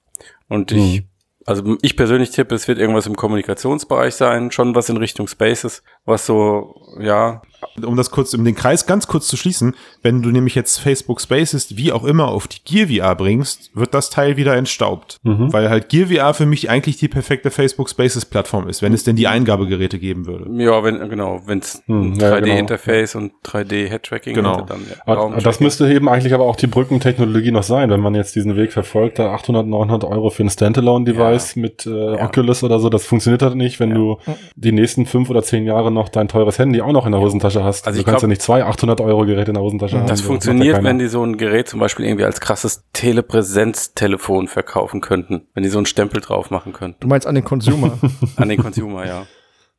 [0.48, 1.04] Und ich,
[1.46, 5.84] also ich persönlich tippe, es wird irgendwas im Kommunikationsbereich sein, schon was in Richtung Spaces,
[6.06, 7.42] was so, ja,
[7.84, 11.20] um das kurz, um den Kreis ganz kurz zu schließen, wenn du nämlich jetzt Facebook
[11.20, 15.20] Spaces wie auch immer auf die Gear VR bringst, wird das Teil wieder entstaubt.
[15.24, 19.04] Weil halt Gear VR für mich eigentlich die perfekte Facebook Spaces Plattform ist, wenn es
[19.04, 20.46] denn die Eingabegeräte geben würde.
[20.64, 24.58] ja, wenn, genau, wenn es Hm, ein ja, 3D-Interface und 3D-Head-Tracking Genau.
[24.58, 25.44] hätte, dann ja, Aber Raumschiff.
[25.44, 28.74] Das müsste eben eigentlich aber auch die Brückentechnologie noch sein, wenn man jetzt diesen Weg
[28.74, 32.26] verfolgt, da 800, 900 Euro für ein Standalone-Device mit äh, Ja.
[32.26, 34.18] Oculus oder so, das funktioniert halt nicht, wenn du
[34.56, 37.64] die nächsten fünf oder zehn Jahre noch dein teures Handy auch noch in der Hosentasche
[37.64, 37.88] hast.
[37.88, 40.08] Also du ich kannst glaub- ja nicht zwei 800 Euro Geräte in der Hosentasche haben.
[40.08, 45.02] Das funktioniert, ja wenn die so ein Gerät zum Beispiel irgendwie als krasses Telepräsenztelefon verkaufen
[45.02, 45.48] könnten.
[45.54, 46.98] Wenn die so einen Stempel drauf machen könnten.
[47.00, 47.98] Du meinst an den Consumer?
[48.36, 49.26] An den Consumer, ja.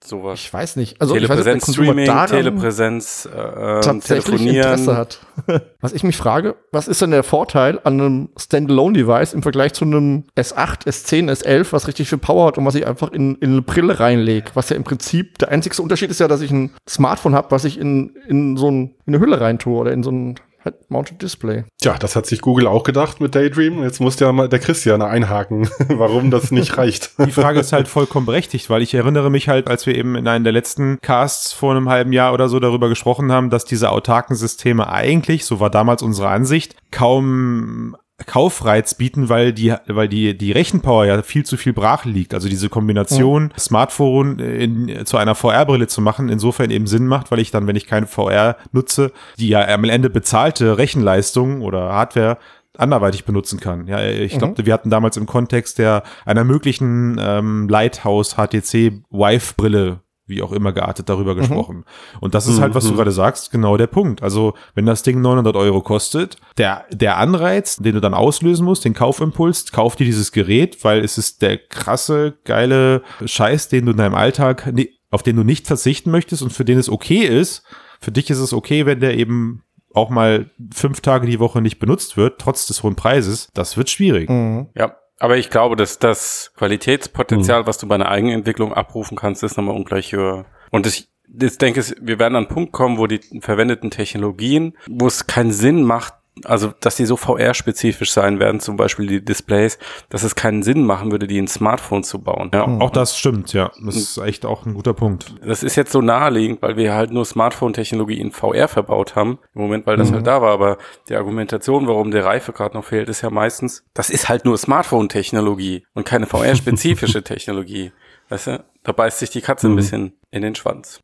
[0.05, 0.41] Sowas.
[0.41, 1.01] ich weiß nicht.
[1.01, 4.97] Also ich weiß nicht, Telepräsenz Streaming, Telepräsenz, äh, ähm, tatsächlich Interesse Telefonieren.
[4.97, 5.21] hat.
[5.81, 9.85] Was ich mich frage, was ist denn der Vorteil an einem Standalone-Device im Vergleich zu
[9.85, 13.53] einem S8, S10, S11, was richtig viel Power hat und was ich einfach in, in
[13.53, 14.51] eine Brille reinlege?
[14.55, 17.65] Was ja im Prinzip, der einzigste Unterschied ist ja, dass ich ein Smartphone habe, was
[17.65, 21.65] ich in, in so ein, in eine Hülle reintue oder in so ein Head-Mounted Display.
[21.81, 23.83] Tja, das hat sich Google auch gedacht mit Daydream.
[23.83, 27.13] Jetzt muss ja mal der Christian einhaken, warum das nicht reicht.
[27.19, 30.27] Die Frage ist halt vollkommen berechtigt, weil ich erinnere mich halt, als wir eben in
[30.27, 33.91] einem der letzten Casts vor einem halben Jahr oder so darüber gesprochen haben, dass diese
[33.91, 40.37] autarken Systeme eigentlich, so war damals unsere Ansicht, kaum Kaufreiz bieten, weil die, weil die,
[40.37, 42.33] die Rechenpower ja viel zu viel brach liegt.
[42.33, 47.41] Also diese Kombination Smartphone in, zu einer VR-Brille zu machen, insofern eben Sinn macht, weil
[47.41, 52.39] ich dann, wenn ich keine VR nutze, die ja am Ende bezahlte Rechenleistung oder Hardware
[52.79, 53.87] anderweitig benutzen kann.
[53.87, 59.55] Ja, ich glaube, wir hatten damals im Kontext der einer möglichen ähm, Lighthouse HTC Vive
[59.57, 61.85] Brille wie auch immer geartet darüber gesprochen.
[62.21, 64.23] Und das ist halt, was du gerade sagst, genau der Punkt.
[64.23, 68.85] Also, wenn das Ding 900 Euro kostet, der, der Anreiz, den du dann auslösen musst,
[68.85, 73.93] den Kaufimpuls, kauf dir dieses Gerät, weil es ist der krasse, geile Scheiß, den du
[73.93, 74.73] in deinem Alltag,
[75.11, 77.62] auf den du nicht verzichten möchtest und für den es okay ist.
[78.01, 79.62] Für dich ist es okay, wenn der eben
[79.95, 83.49] auch mal fünf Tage die Woche nicht benutzt wird, trotz des hohen Preises.
[83.55, 84.29] Das wird schwierig.
[84.75, 87.67] Ja, aber ich glaube, dass das Qualitätspotenzial, Hm.
[87.67, 90.47] was du bei einer Eigenentwicklung abrufen kannst, ist nochmal ungleich höher.
[90.71, 91.09] Und ich,
[91.41, 95.53] ich denke, wir werden an einen Punkt kommen, wo die verwendeten Technologien, wo es keinen
[95.53, 99.79] Sinn macht, also dass die so VR-spezifisch sein werden, zum Beispiel die Displays,
[100.11, 102.51] dass es keinen Sinn machen würde, die in Smartphone zu bauen.
[102.53, 103.70] Ja, Auch das stimmt, ja.
[103.85, 105.35] Das ist echt auch ein guter Punkt.
[105.44, 109.62] das ist jetzt so naheliegend, weil wir halt nur Smartphone-Technologie in VR verbaut haben, im
[109.62, 113.22] Moment, weil das halt da war, aber die Argumentation, warum der Reifegrad noch fehlt, ist
[113.22, 117.92] ja meistens, das ist halt nur Smartphone-Technologie und keine VR-spezifische Technologie.
[118.29, 121.01] Weißt du, da beißt sich die Katze ein bisschen in den Schwanz.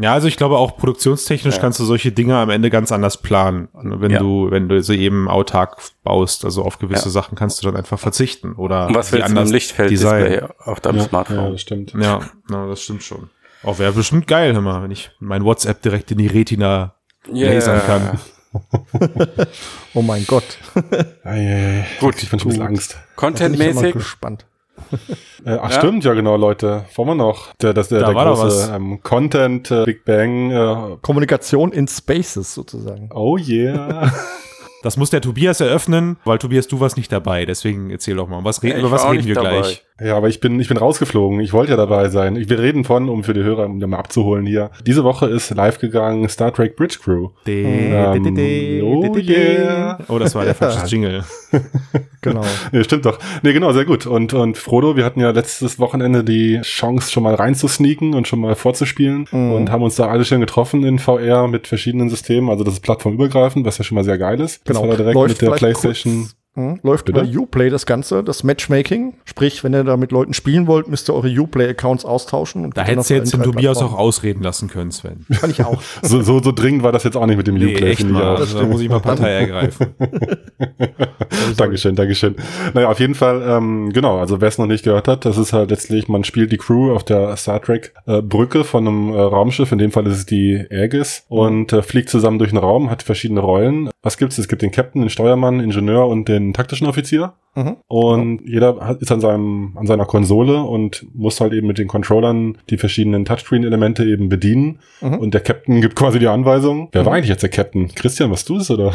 [0.00, 1.60] Ja, also ich glaube auch produktionstechnisch Ja.
[1.60, 4.20] kannst du solche Dinge am Ende ganz anders planen, wenn Ja.
[4.20, 6.44] du wenn du sie eben autark baust.
[6.44, 7.10] Also auf gewisse Ja.
[7.10, 10.50] Sachen kannst du dann einfach verzichten oder Und was willst dem Lichtfeld-Display designen.
[10.64, 11.36] auf deinem ja, Smartphone?
[11.36, 11.94] ja, das stimmt.
[12.00, 13.30] Ja, na, das stimmt schon.
[13.64, 16.94] Auch wäre bestimmt geil, hör mal, wenn ich mein WhatsApp direkt in die Retina
[17.32, 17.52] Yeah.
[17.54, 18.18] lasern kann.
[19.94, 20.58] Oh mein Gott.
[22.00, 22.22] Gut.
[22.22, 22.96] ich bin schon ein bisschen Angst.
[23.16, 24.46] Contentmäßig, gespannt.
[25.44, 25.78] Äh, ach Ja.
[25.78, 26.84] stimmt, ja genau, Leute.
[26.96, 27.54] Wollen wir noch?
[27.62, 30.50] Der, das, der, Da der große ähm, Content äh, Big Bang.
[30.50, 33.08] Äh, Kommunikation in Spaces sozusagen.
[33.14, 34.12] oh yeah.
[34.82, 37.44] Das muss der Tobias eröffnen, weil Tobias, du warst nicht dabei.
[37.46, 39.60] Deswegen erzähl doch mal, was, re Ja, über was reden wir dabei.
[39.60, 39.84] gleich?
[40.00, 41.40] Ja, aber ich bin, ich bin rausgeflogen.
[41.40, 42.36] Ich wollte ja dabei sein.
[42.36, 44.70] Ich, wir reden von, um für die Hörer, um den mal abzuholen hier.
[44.86, 47.30] Diese Woche ist live gegangen Star Trek Bridge Crew.
[47.46, 49.98] Ähm, oh yeah.
[50.08, 51.24] Oh, das war der falsche Jingle.
[52.20, 52.42] Genau.
[52.72, 53.18] Nee, stimmt doch.
[53.42, 54.06] Nee, genau, sehr gut.
[54.06, 58.40] Und, und Frodo, wir hatten ja letztes Wochenende die Chance, schon mal reinzusneaken und schon
[58.40, 59.52] mal vorzuspielen Mhm.
[59.52, 62.50] und haben uns da alle schön getroffen in VR mit verschiedenen Systemen.
[62.50, 64.60] Also das ist plattformübergreifend, was ja schon mal sehr geil ist.
[64.68, 64.82] Das Genau.
[64.88, 66.14] war da direkt Läuft mit der PlayStation.
[66.22, 66.80] kurz- Mhm.
[66.82, 67.20] Läuft Bitte?
[67.20, 69.14] über Uplay das Ganze, das Matchmaking.
[69.24, 72.64] Sprich, wenn ihr da mit Leuten spielen wollt, müsst ihr eure Uplay-Accounts austauschen.
[72.64, 75.24] Und Da hättest du jetzt den Tobias auch ausreden lassen können, Sven.
[75.40, 75.80] Kann ich auch.
[76.02, 78.22] So, so, so dringend war das jetzt auch nicht mit dem Nee, Uplay, echt mal.
[78.22, 78.40] auch.
[78.40, 79.88] Also, da muss ich mal Partei ergreifen.
[81.56, 82.36] Dankeschön, Dankeschön.
[82.74, 85.52] Naja, auf jeden Fall, ähm, genau, also wer es noch nicht gehört hat, das ist
[85.52, 89.18] halt letztlich, man spielt die Crew auf der Star Trek äh, Brücke von einem äh,
[89.20, 92.90] Raumschiff, in dem Fall ist es die Aegis, und äh, fliegt zusammen durch den Raum,
[92.90, 93.90] hat verschiedene Rollen.
[94.02, 94.38] Was gibt's?
[94.38, 97.34] Es gibt den Captain, den Steuermann, Ingenieur und den taktischen Offizier.
[97.54, 97.76] Mhm.
[97.88, 101.88] Und jeder hat, ist an seinem, an seiner Konsole und muss halt eben mit den
[101.88, 104.78] Controllern die verschiedenen Touchscreen-Elemente eben bedienen.
[105.00, 105.14] Mhm.
[105.14, 106.88] Und der Captain gibt quasi die Anweisung.
[106.92, 107.88] Wer war eigentlich jetzt der Captain?
[107.94, 108.92] Christian, was du es oder?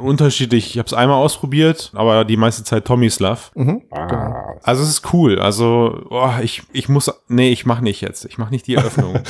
[0.00, 0.70] Unterschiedlich.
[0.70, 3.52] Ich habe es einmal ausprobiert, aber die meiste Zeit Tommyslav.
[3.54, 3.82] Mhm.
[3.90, 5.38] Ah, Also es ist cool.
[5.38, 8.24] Also oh, ich, ich muss, nee, ich mache nicht jetzt.
[8.24, 9.18] Ich mache nicht die Eröffnung.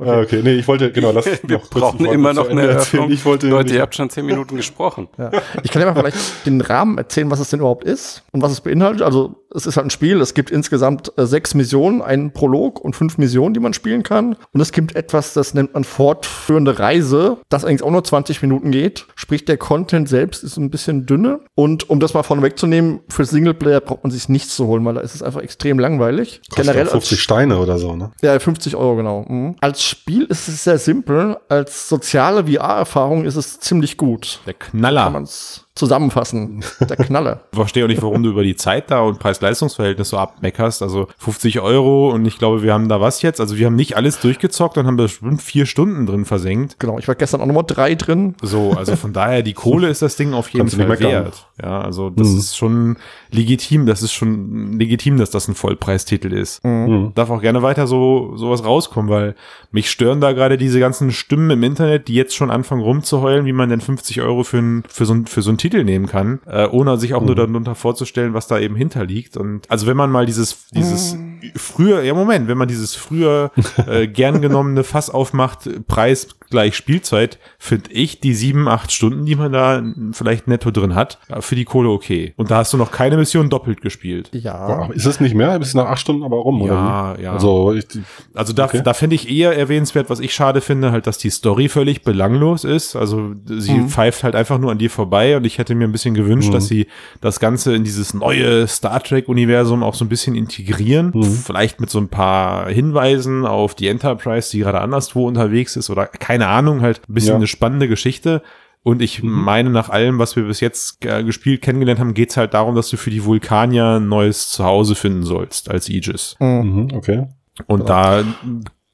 [0.00, 0.22] Okay.
[0.22, 2.62] okay, nee, ich wollte, genau, das Wir noch kurz- brauchen ich wollte immer noch eine.
[2.68, 3.10] Eröffnung.
[3.10, 5.08] Ich wollte Leute, ihr habt schon zehn Minuten gesprochen.
[5.18, 5.30] Ja.
[5.64, 8.52] Ich kann ja mal vielleicht den Rahmen erzählen, was es denn überhaupt ist und was
[8.52, 9.02] es beinhaltet.
[9.02, 12.94] Also es ist halt ein Spiel, es gibt insgesamt äh, sechs Missionen, einen Prolog und
[12.94, 14.36] fünf Missionen, die man spielen kann.
[14.52, 18.70] Und es gibt etwas, das nennt man fortführende Reise, das eigentlich auch nur 20 Minuten
[18.70, 19.06] geht.
[19.14, 21.40] Sprich, der Content selbst ist ein bisschen dünne.
[21.54, 24.94] Und um das mal vorne wegzunehmen, für Singleplayer braucht man sich nichts zu holen, weil
[24.94, 26.40] da ist es einfach extrem langweilig.
[26.50, 28.12] kostet auch 50 Steine oder so, ne?
[28.22, 29.24] Ja, 50 Euro, genau.
[29.28, 29.56] Mhm.
[29.60, 31.38] Als Spiel ist es sehr simpel.
[31.48, 34.40] Als soziale VR-Erfahrung ist es ziemlich gut.
[34.46, 35.10] Der Kann Knaller.
[35.10, 36.62] man es zusammenfassen.
[36.80, 37.40] Der Knaller.
[37.52, 40.82] Ich verstehe auch nicht, warum du über die Zeit da und Preis-Leistungs-Verhältnis so abmeckerst.
[40.82, 43.40] Also 50 Euro und ich glaube, wir haben da was jetzt.
[43.40, 46.78] Also wir haben nicht alles durchgezockt und haben bestimmt vier Stunden drin versenkt.
[46.78, 48.34] Genau, ich war gestern auch nochmal drei drin.
[48.42, 51.46] So, also von daher, die Kohle ist das Ding auf jeden Kannst Fall wert.
[51.62, 52.38] Ja, also das Mhm.
[52.38, 52.96] ist schon
[53.30, 53.86] legitim.
[53.86, 56.64] Das ist schon legitim, dass das ein Vollpreistitel ist.
[56.64, 57.12] Mhm.
[57.14, 59.34] Darf auch gerne weiter so sowas rauskommen, weil
[59.70, 63.52] mich stören da gerade diese ganzen Stimmen im Internet, die jetzt schon anfangen rumzuheulen, wie
[63.52, 66.40] man denn 50 Euro für, ein, für, so, ein, für so einen Titel nehmen kann,
[66.46, 69.36] äh, ohne sich auch nur darunter vorzustellen, was da eben hinterliegt.
[69.36, 71.16] Und also wenn man mal dieses, dieses
[71.56, 73.50] früher, ja Moment, wenn man dieses früher
[73.86, 79.34] äh, gern genommene Fass aufmacht, Preis gleich Spielzeit, finde ich die sieben, acht Stunden, die
[79.36, 79.82] man da
[80.12, 82.32] vielleicht netto drin hat, für die Kohle okay.
[82.36, 84.30] Und da hast du noch keine Mission doppelt gespielt.
[84.32, 84.66] Ja.
[84.66, 85.56] Boah, ist es nicht mehr?
[85.60, 86.72] Ist es nach acht Stunden aber rum, oder?
[86.74, 87.32] Ja, ja.
[87.32, 87.86] Also, ich,
[88.34, 88.82] Also da, Okay.
[88.84, 92.64] da fände ich eher erwähnenswert, was ich schade finde, halt, dass die Story völlig belanglos
[92.64, 92.96] ist.
[92.96, 93.88] Also sie Mhm.
[93.88, 96.52] pfeift halt einfach nur an dir vorbei und ich hätte mir ein bisschen gewünscht, Mhm.
[96.52, 96.86] dass sie
[97.20, 101.12] das Ganze in dieses neue Star Trek-Universum auch so ein bisschen integrieren.
[101.14, 101.22] Mhm.
[101.24, 106.06] Vielleicht mit so ein paar Hinweisen auf die Enterprise, die gerade anderswo unterwegs ist oder
[106.06, 107.36] keine Ahnung, halt ein bisschen Ja.
[107.36, 108.42] eine spannende Geschichte.
[108.84, 109.30] Und ich Mhm.
[109.42, 112.88] meine, nach allem, was wir bis jetzt äh, gespielt, kennengelernt haben, geht's halt darum, dass
[112.88, 116.36] du für die Vulkanier ein neues Zuhause finden sollst als Aegis.
[116.38, 117.26] mhm, okay.
[117.66, 118.22] Und da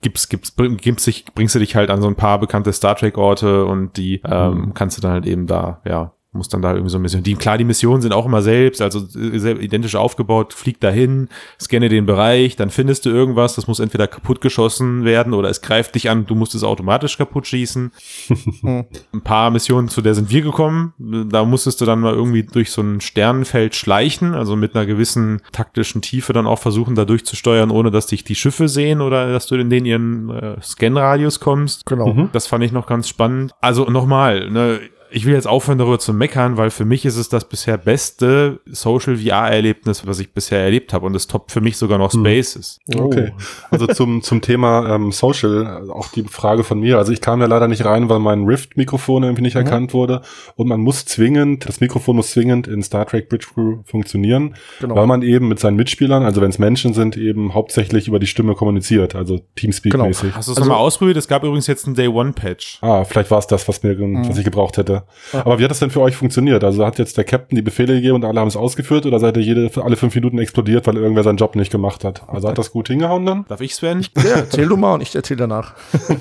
[0.00, 2.96] gibt's, gibt's, bring- gibt's dich, bringst du dich halt an so ein paar bekannte Star
[2.96, 6.72] Trek Orte und die ähm, kannst du dann halt eben da, ja, muss dann da
[6.72, 7.22] irgendwie so ein bisschen.
[7.22, 11.28] Die, klar, die Missionen sind auch immer selbst, also äh, identisch aufgebaut, flieg dahin,
[11.60, 15.62] scanne den Bereich, dann findest du irgendwas, das muss entweder kaputt geschossen werden oder es
[15.62, 17.92] greift dich an, du musst es automatisch kaputt schießen.
[18.64, 20.92] ein paar Missionen, zu der sind wir gekommen.
[20.98, 25.40] Da musstest du dann mal irgendwie durch so ein Sternenfeld schleichen, also mit einer gewissen
[25.52, 29.46] taktischen Tiefe dann auch versuchen, da durchzusteuern, ohne dass dich die Schiffe sehen oder dass
[29.46, 31.86] du in den ihren äh, Scanradius kommst.
[31.86, 32.12] Genau.
[32.12, 32.30] Mhm.
[32.32, 33.52] Das fand ich noch ganz spannend.
[33.60, 34.80] Also nochmal, ne,
[35.14, 38.60] ich will jetzt aufhören, darüber zu meckern, weil für mich ist es das bisher beste
[38.66, 41.06] Social VR-Erlebnis, was ich bisher erlebt habe.
[41.06, 42.80] Und es toppt für mich sogar noch Spaces.
[42.94, 43.32] Okay.
[43.70, 46.98] Also zum, zum Thema ähm, Social, also auch die Frage von mir.
[46.98, 50.22] Also ich kam ja leider nicht rein, weil mein Rift-Mikrofon irgendwie nicht erkannt wurde.
[50.56, 54.96] Und man muss zwingend, das Mikrofon muss zwingend in Star Trek Bridge Crew funktionieren, Genau.
[54.96, 58.26] weil man eben mit seinen Mitspielern, also wenn es Menschen sind, eben hauptsächlich über die
[58.26, 60.32] Stimme kommuniziert, also Teamspeak-mäßig.
[60.34, 61.16] Hast du es Also- nochmal ausprobiert?
[61.16, 62.78] Es gab übrigens jetzt einen Day-One-Patch.
[62.82, 63.96] Ah, vielleicht war es das, was mir,
[64.28, 65.03] was ich gebraucht hätte.
[65.32, 66.62] Aber wie hat das denn für euch funktioniert?
[66.64, 69.36] Also hat jetzt der Captain die Befehle gegeben und alle haben es ausgeführt oder seid
[69.36, 72.28] ihr jede, alle fünf Minuten explodiert, weil irgendwer seinen Job nicht gemacht hat?
[72.28, 73.44] Also hat das gut hingehauen dann?
[73.48, 74.06] Darf ich, Sven?
[74.16, 75.74] Ja, erzähl du mal und ich erzähl danach.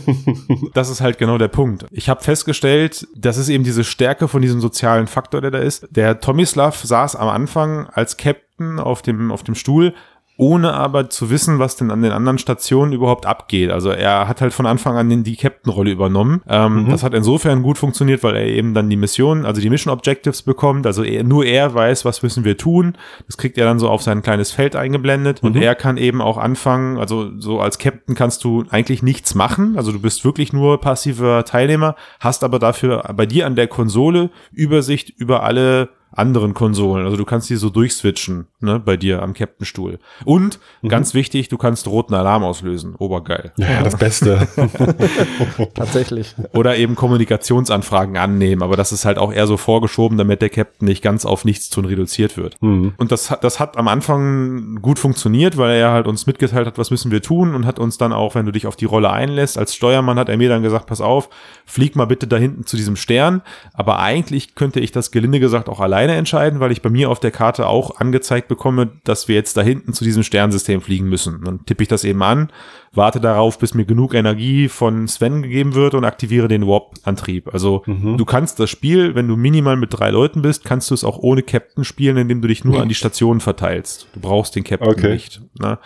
[0.74, 1.86] Das ist halt genau der Punkt.
[1.92, 5.88] Ich habe festgestellt, das ist eben diese Stärke von diesem sozialen Faktor, der da ist.
[5.92, 9.94] Der Tomislav saß am Anfang als Captain auf dem, auf dem Stuhl,
[10.38, 13.70] ohne aber zu wissen, was denn an den anderen Stationen überhaupt abgeht.
[13.70, 16.42] Also er hat halt von Anfang an den, die Captain-Rolle übernommen.
[16.48, 19.94] Ähm, Das hat insofern gut funktioniert, weil er eben dann die Mission, also die Mission
[19.94, 20.88] Objectives bekommt.
[20.88, 22.98] Also er, nur er weiß, was müssen wir tun.
[23.28, 25.44] Das kriegt er dann so auf sein kleines Feld eingeblendet.
[25.44, 29.78] Und er kann eben auch anfangen, also so als Captain kannst du eigentlich nichts machen.
[29.78, 34.32] Also du bist wirklich nur passiver Teilnehmer, hast aber dafür bei dir an der Konsole
[34.52, 37.06] Übersicht über alle anderen Konsolen.
[37.06, 40.00] Also du kannst die so durchswitchen, ne, bei dir am Captain-Stuhl.
[40.26, 40.90] Und, Mhm.
[40.90, 42.96] ganz wichtig, du kannst roten Alarm auslösen.
[42.98, 43.52] Obergeil.
[43.58, 44.48] Ja, das Beste.
[45.74, 46.36] Tatsächlich.
[46.54, 50.88] Oder eben Kommunikationsanfragen annehmen, aber das ist halt auch eher so vorgeschoben, damit der Captain
[50.88, 52.56] nicht ganz auf nichts tun reduziert wird.
[52.62, 52.94] Hm.
[52.98, 56.78] Und das, hat- das hat am Anfang gut funktioniert, weil er halt uns mitgeteilt hat,
[56.78, 59.10] was müssen wir tun und hat uns dann auch, wenn du dich auf die Rolle
[59.12, 61.30] einlässt, als Steuermann hat er mir dann gesagt, pass auf,
[61.66, 63.42] flieg mal bitte da hinten zu diesem Stern.
[63.74, 67.20] Aber eigentlich könnte ich das gelinde gesagt auch alleine entscheiden, weil ich bei mir auf
[67.20, 71.42] der Karte auch angezeigt bekomme, dass wir jetzt da hinten zu diesem Sternsystem fliegen müssen.
[71.44, 72.50] Dann tippe ich das eben an,
[72.94, 77.54] warte darauf, bis mir genug Energie von Sven gegeben wird und aktiviere den Warp-Antrieb.
[77.54, 81.04] Also du kannst das Spiel, wenn du minimal mit drei Leuten bist, kannst du es
[81.04, 84.08] auch ohne Captain spielen, indem du dich nur an die Stationen verteilst.
[84.14, 85.14] Du brauchst den Captain Okay.
[85.14, 85.42] nicht.
[85.60, 85.80] Ne?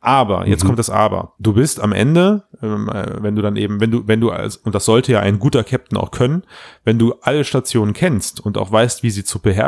[0.00, 1.32] Aber, jetzt kommt das Aber.
[1.38, 4.56] Du bist am Ende, ähm, äh, wenn du dann eben, wenn du, wenn du als,
[4.56, 6.44] und das sollte ja ein guter Captain auch können,
[6.84, 9.63] wenn du alle Stationen kennst und auch weißt, wie sie zu beherrschen,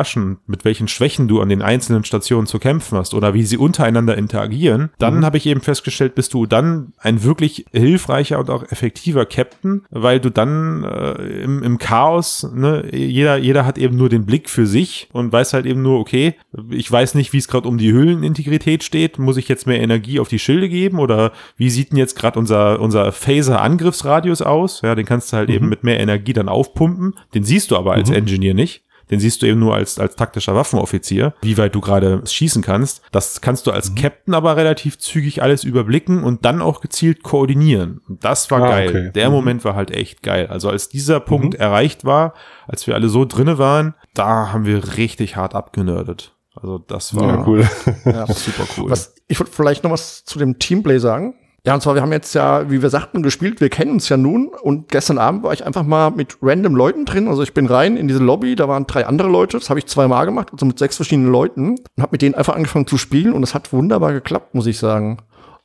[0.46, 4.16] mit welchen Schwächen du an den einzelnen Stationen zu kämpfen hast oder wie sie untereinander
[4.16, 9.26] interagieren, dann habe ich eben festgestellt, bist du dann ein wirklich hilfreicher und auch effektiver
[9.26, 14.26] Captain, weil du dann äh, im, im Chaos, ne, jeder, jeder hat eben nur den
[14.26, 16.34] Blick für sich und weiß halt eben nur, okay,
[16.70, 20.20] ich weiß nicht, wie es gerade um die Hüllenintegrität steht, muss ich jetzt mehr Energie
[20.20, 24.82] auf die Schilde geben oder wie sieht denn jetzt gerade unser, unser Phaser-Angriffsradius aus?
[24.82, 27.14] Ja, den kannst du halt eben mit mehr Energie dann aufpumpen.
[27.34, 28.85] Den siehst du aber als Engineer nicht.
[29.10, 33.02] Den siehst du eben nur als, als taktischer Waffenoffizier, wie weit du gerade schießen kannst.
[33.12, 38.00] Das kannst du als Captain aber relativ zügig alles überblicken und dann auch gezielt koordinieren.
[38.08, 38.88] Und das war Ah, geil.
[38.88, 39.10] okay.
[39.14, 39.34] Der Mhm.
[39.34, 40.48] Moment war halt echt geil.
[40.48, 42.34] Also als dieser Punkt erreicht war,
[42.66, 46.32] als wir alle so drinne waren, da haben wir richtig hart abgenördet.
[46.54, 47.68] Also das war Ja, cool.
[48.06, 48.26] Ja.
[48.26, 48.90] super cool.
[48.90, 51.34] Was, ich würde vielleicht noch was zu dem Teamplay sagen.
[51.66, 54.16] Ja, und zwar, wir haben jetzt ja, wie wir sagten, gespielt, wir kennen uns ja
[54.16, 54.50] nun.
[54.62, 57.26] Und gestern Abend war ich einfach mal mit random Leuten drin.
[57.26, 59.58] Also ich bin rein in diese Lobby, da waren drei andere Leute.
[59.58, 61.70] Das habe ich zweimal gemacht, also mit sechs verschiedenen Leuten.
[61.70, 63.32] Und habe mit denen einfach angefangen zu spielen.
[63.32, 65.18] Und es hat wunderbar geklappt, muss ich sagen.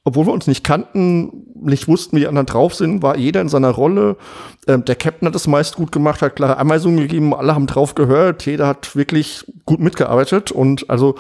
[0.04, 3.50] Obwohl wir uns nicht kannten, nicht wussten, wie die anderen drauf sind, war jeder in
[3.50, 4.18] seiner Rolle.
[4.68, 7.94] Ähm, der Captain hat es meist gut gemacht, hat klare Anweisungen gegeben, alle haben drauf
[7.94, 10.52] gehört, jeder hat wirklich gut mitgearbeitet.
[10.52, 11.14] Und also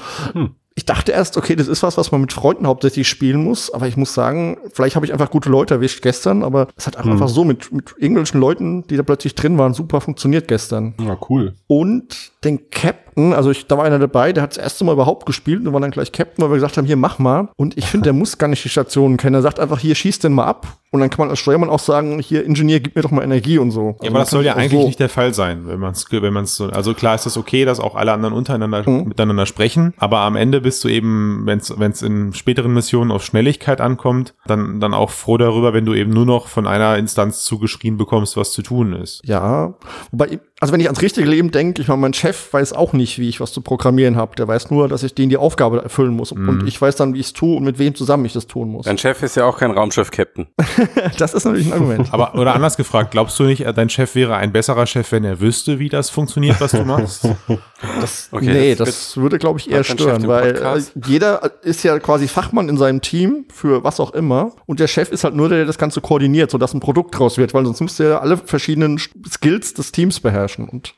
[0.82, 3.88] ich dachte erst, okay, das ist was, was man mit Freunden hauptsächlich spielen muss, aber
[3.88, 7.30] ich muss sagen, vielleicht habe ich einfach gute Leute erwischt gestern, aber es hat einfach
[7.30, 10.96] so mit, mit irgendwelchen Leuten, die da plötzlich drin waren, super funktioniert gestern.
[11.00, 11.54] Ja, cool.
[11.67, 12.72] Und den
[13.12, 15.74] Captain, also ich, da war einer dabei, der hat das erste Mal überhaupt gespielt und
[15.74, 17.50] war dann gleich Captain, weil wir gesagt haben, hier mach mal.
[17.58, 19.36] Und ich finde, der muss gar nicht die Stationen kennen.
[19.36, 20.67] Er sagt einfach, hier schieß den mal ab.
[20.93, 23.58] Und dann kann man als Steuermann auch sagen, hier Ingenieur, gib mir doch mal Energie
[23.58, 23.82] und so.
[23.82, 25.91] Ja, Also aber man das soll ja eigentlich so- nicht der Fall sein, wenn man
[25.93, 28.84] es, wenn man es so, also klar ist es okay, dass auch alle anderen untereinander
[28.89, 29.08] Mhm.
[29.08, 33.10] miteinander sprechen, aber am Ende bist du eben, wenn es, wenn es in späteren Missionen
[33.12, 36.97] auf Schnelligkeit ankommt, dann, dann auch froh darüber, wenn du eben nur noch von einer
[36.97, 39.21] Instanz zugeschrien bekommst, was zu tun ist.
[39.24, 39.76] Ja,
[40.12, 43.00] wobei, also wenn ich ans richtige Leben denke, ich meine, mein Chef weiß auch nicht,
[43.17, 44.35] wie ich was zu programmieren habe.
[44.35, 46.33] Der weiß nur, dass ich denen die Aufgabe erfüllen muss.
[46.33, 46.49] Mhm.
[46.49, 48.69] Und ich weiß dann, wie ich es tue und mit wem zusammen ich das tun
[48.69, 48.85] muss.
[48.85, 50.47] Dein Chef ist ja auch kein Raumschiff-Captain.
[51.17, 52.13] Das ist natürlich ein Argument.
[52.13, 55.23] Aber, oder anders gefragt, glaubst du nicht, äh, dein Chef wäre ein besserer Chef, wenn
[55.23, 57.27] er wüsste, wie das funktioniert, was du machst?
[57.99, 60.93] Das, Okay, nee, das das, würde, glaube ich, eher stören, weil äh, Podcast?
[61.05, 64.53] jeder ist ja quasi Fachmann in seinem Team für was auch immer.
[64.65, 67.37] Und der Chef ist halt nur der, der das Ganze koordiniert, sodass ein Produkt draus
[67.37, 70.67] wird, weil sonst müsste er alle verschiedenen Skills des Teams beherrschen.
[70.67, 70.95] Und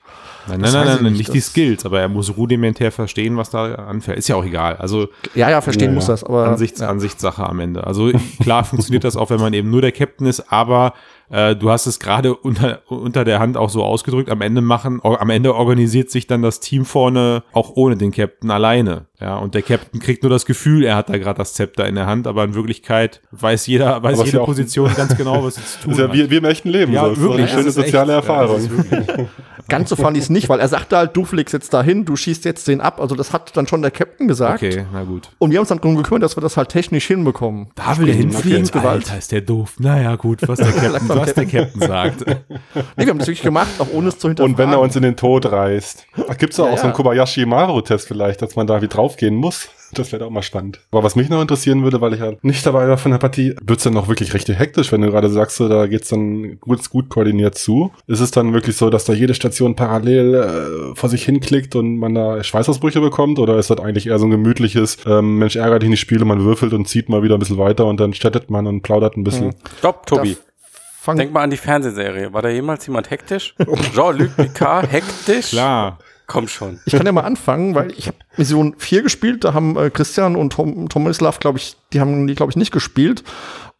[0.47, 3.75] Nein, nein, nein, nein, nicht, nicht die Skills, aber er muss rudimentär verstehen, was da
[3.75, 4.17] anfällt.
[4.17, 4.75] Ist ja auch egal.
[4.77, 6.13] Also ja, ja, verstehen Ja, muss ja.
[6.13, 6.89] das, aber Ansichts, ja.
[6.89, 7.85] Ansichtssache am Ende.
[7.85, 10.93] Also klar funktioniert das auch, wenn man eben nur der Captain ist, aber
[11.33, 14.29] äh, du hast es gerade unter, unter der Hand auch so ausgedrückt.
[14.29, 18.11] Am Ende machen, or, am Ende organisiert sich dann das Team vorne auch ohne den
[18.11, 19.05] Captain alleine.
[19.19, 21.95] Ja, und der Captain kriegt nur das Gefühl, er hat da gerade das Zepter in
[21.95, 25.43] der Hand, aber in Wirklichkeit weiß jeder, weiß Aber jede ja auch- Position ganz genau,
[25.43, 26.13] was sie zu tun Das ist ja hat.
[26.15, 26.91] wie, wie im echten Leben.
[26.93, 27.09] Ja, so.
[27.09, 28.55] Das ist wirklich, Eine schöne ist soziale echt- ja, Erfahrung.
[28.55, 29.27] das ist wirklich-
[29.69, 32.17] Ganz so fand ich es nicht, weil er sagte halt, du fliegst jetzt dahin, du
[32.17, 32.99] schießt jetzt den ab.
[32.99, 34.61] Also das hat dann schon der Captain gesagt.
[34.61, 35.29] Okay, na gut.
[35.39, 37.67] Und wir haben uns dann darum gekümmert, dass wir das halt technisch hinbekommen.
[37.75, 38.59] Da will er hinfliegen.
[38.59, 39.05] ins Gewalt.
[39.05, 39.75] Alter, ist der doof.
[39.79, 42.25] Naja, gut, was der Captain, was der Captain sagt.
[42.95, 44.53] Nee, wir haben das wirklich gemacht, auch ohne es zu hinterfragen.
[44.53, 46.05] Und wenn er uns in den Tod reißt.
[46.37, 46.93] Gibt es da Ja, auch so einen.
[46.93, 49.69] Kobayashi Maru-Test vielleicht, dass man da wie draufgehen muss?
[49.93, 50.79] Das wäre auch mal spannend.
[50.91, 53.55] Aber was mich noch interessieren würde, weil ich ja nicht dabei war von der Partie,
[53.61, 56.89] wird's dann noch wirklich richtig hektisch, wenn du gerade sagst, so, da geht's dann gut,
[56.89, 57.91] gut koordiniert zu.
[58.07, 61.97] Ist es dann wirklich so, dass da jede Station parallel äh, vor sich hinklickt und
[61.97, 63.37] man da Schweißausbrüche bekommt?
[63.37, 66.43] Oder ist das eigentlich eher so ein gemütliches, ähm, Mensch, ärgert dich nicht Spiele, man
[66.43, 69.23] würfelt und zieht mal wieder ein bisschen weiter und dann chattet man und plaudert ein
[69.23, 69.53] bisschen?
[69.77, 70.37] Stopp, Tobi.
[71.03, 72.31] Fang, Denk mal an die Fernsehserie.
[72.31, 73.55] War da jemals jemand hektisch?
[73.93, 75.49] Jean-Luc Picard hektisch?
[75.49, 75.99] Klar.
[76.27, 76.79] Komm schon.
[76.85, 80.37] ich kann ja mal anfangen, weil ich habe Mission 4 gespielt, da haben äh, Christian
[80.37, 83.25] und Tom, Tomislav, glaube ich, die haben die, glaube ich, nicht gespielt.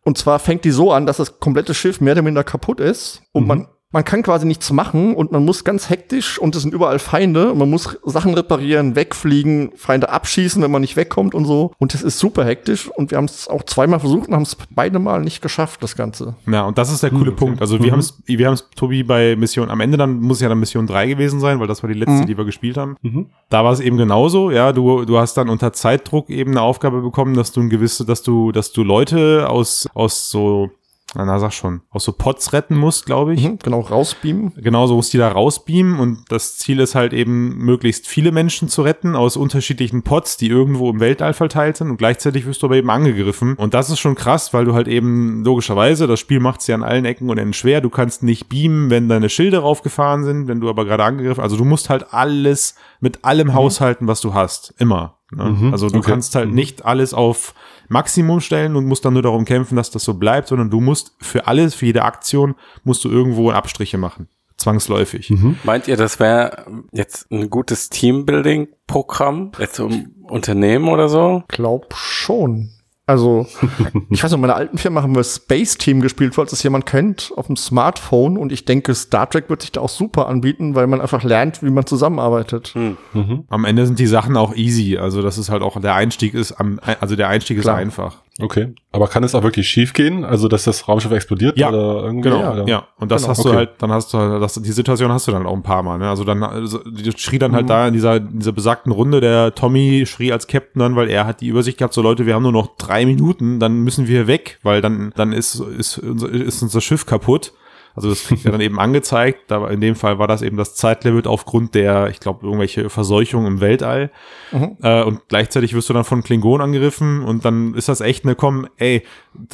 [0.04, 3.22] Und zwar fängt die so an, dass das komplette Schiff mehr oder minder kaputt ist
[3.32, 6.74] und man man kann quasi nichts machen und man muss ganz hektisch und es sind
[6.74, 11.46] überall Feinde und man muss Sachen reparieren, wegfliegen, Feinde abschießen, wenn man nicht wegkommt und
[11.46, 11.72] so.
[11.78, 14.58] Und das ist super hektisch und wir haben es auch zweimal versucht und haben es
[14.72, 16.36] beide Mal nicht geschafft, das Ganze.
[16.48, 17.46] Ja, und das ist der coole okay.
[17.46, 17.62] Punkt.
[17.62, 20.42] Also wir haben es, wir haben es, Tobi, bei Mission, am Ende dann muss es
[20.42, 22.26] ja dann Mission 3 gewesen sein, weil das war die letzte, Mhm.
[22.26, 22.98] die wir gespielt haben.
[23.04, 23.28] Mhm.
[23.50, 27.02] Da war es eben genauso, ja, du, du hast dann unter Zeitdruck eben eine Aufgabe
[27.02, 30.72] bekommen, dass du ein gewisse, dass du, dass du Leute aus, aus so,
[31.16, 33.48] na, sag schon, aus so Pots retten musst, glaube ich.
[33.48, 34.54] Mhm, genau, rausbeamen.
[34.58, 38.68] Genauso musst du die da rausbeamen und das Ziel ist halt eben, möglichst viele Menschen
[38.68, 42.68] zu retten aus unterschiedlichen Pots, die irgendwo im Weltall verteilt sind und gleichzeitig wirst du
[42.68, 43.56] aber eben angegriffen.
[43.56, 46.76] Und das ist schon krass, weil du halt eben logischerweise, das Spiel macht es ja
[46.76, 50.48] an allen Ecken und Enden schwer, du kannst nicht beamen, wenn deine Schilde raufgefahren sind,
[50.48, 54.34] wenn du aber gerade angegriffen, also du musst halt alles mit allem haushalten, was du
[54.34, 55.20] hast, immer.
[55.36, 55.44] Ne?
[55.50, 56.12] Mhm, Also du okay.
[56.12, 56.56] kannst halt Mhm.
[56.56, 57.54] nicht alles auf
[57.90, 61.16] Maximum stellen und musst dann nur darum kämpfen, dass das so bleibt, sondern du musst
[61.22, 64.28] für alles, für jede Aktion, musst du irgendwo Abstriche machen.
[64.58, 65.30] Zwangsläufig.
[65.32, 65.58] Mhm.
[65.64, 69.52] Meint ihr, das wäre jetzt ein gutes Teambuilding-Programm?
[69.60, 71.44] Jetzt um Unternehmen oder so?
[71.48, 72.70] Glaub schon.
[73.06, 73.48] Also,
[74.10, 76.86] ich weiß noch, in meiner alten Firma haben wir Space Team gespielt, falls das jemand
[76.86, 78.38] kennt, auf dem Smartphone.
[78.38, 81.62] Und ich denke, Star Trek wird sich da auch super anbieten, weil man einfach lernt,
[81.62, 82.74] wie man zusammenarbeitet.
[82.76, 83.44] Mhm.
[83.50, 84.98] Am Ende sind die Sachen auch easy.
[84.98, 87.76] Also das ist halt auch, der Einstieg ist am, also der Einstieg Klar.
[87.76, 88.23] ist einfach.
[88.40, 88.74] Okay.
[88.92, 90.26] Aber kann es auch wirklich schief gehen?
[90.26, 92.30] Also, dass das Raumschiff explodiert Ja, oder irgendwie?
[92.30, 92.68] Genau, oder?
[92.68, 92.88] ja.
[92.98, 93.58] Und das Genau, hast du okay.
[93.58, 96.00] halt, dann hast du halt, das, die Situation hast du dann auch ein paar Mal.
[96.00, 96.10] Ne?
[96.10, 97.56] Also dann also, die schrie dann Mhm.
[97.56, 101.10] halt da in dieser, in dieser besagten Runde, der Tommy schrie als Captain dann, weil
[101.12, 104.08] er hat die Übersicht gehabt, so Leute, wir haben nur noch drei Minuten, dann müssen
[104.08, 107.54] wir weg, weil dann, dann ist, ist, unser, ist unser Schiff kaputt.
[107.96, 109.52] Also das kriegt er dann eben angezeigt.
[109.52, 113.46] Da, in dem Fall war das eben das Zeitlimit aufgrund der, ich glaube, irgendwelche Verseuchung
[113.46, 114.12] im Weltall.
[114.52, 114.78] Mhm.
[114.82, 118.36] Äh, und gleichzeitig wirst du dann von Klingon angegriffen und dann ist das echt eine,
[118.36, 119.04] komm, ey,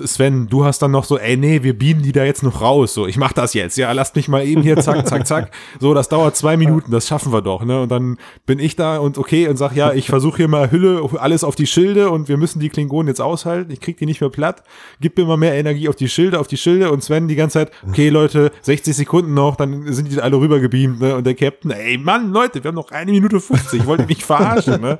[0.03, 2.93] Sven, du hast dann noch so, ey, nee, wir beamen die da jetzt noch raus.
[2.93, 5.51] So, ich mach das jetzt, ja, lasst mich mal eben hier, zack, zack, zack.
[5.79, 7.81] So, das dauert zwei Minuten, das schaffen wir doch, ne?
[7.81, 11.01] Und dann bin ich da und okay und sag, ja, ich versuche hier mal Hülle,
[11.17, 13.71] alles auf die Schilde und wir müssen die Klingonen jetzt aushalten.
[13.71, 14.63] Ich krieg die nicht mehr platt.
[14.99, 17.59] Gib mir mal mehr Energie auf die Schilde, auf die Schilde und Sven die ganze
[17.59, 21.15] Zeit, okay, Leute, 60 Sekunden noch, dann sind die alle rüber gebeamt, ne?
[21.15, 24.25] Und der Captain, ey, Mann, Leute, wir haben noch eine Minute 50, wollt ihr mich
[24.25, 24.99] verarschen, ne?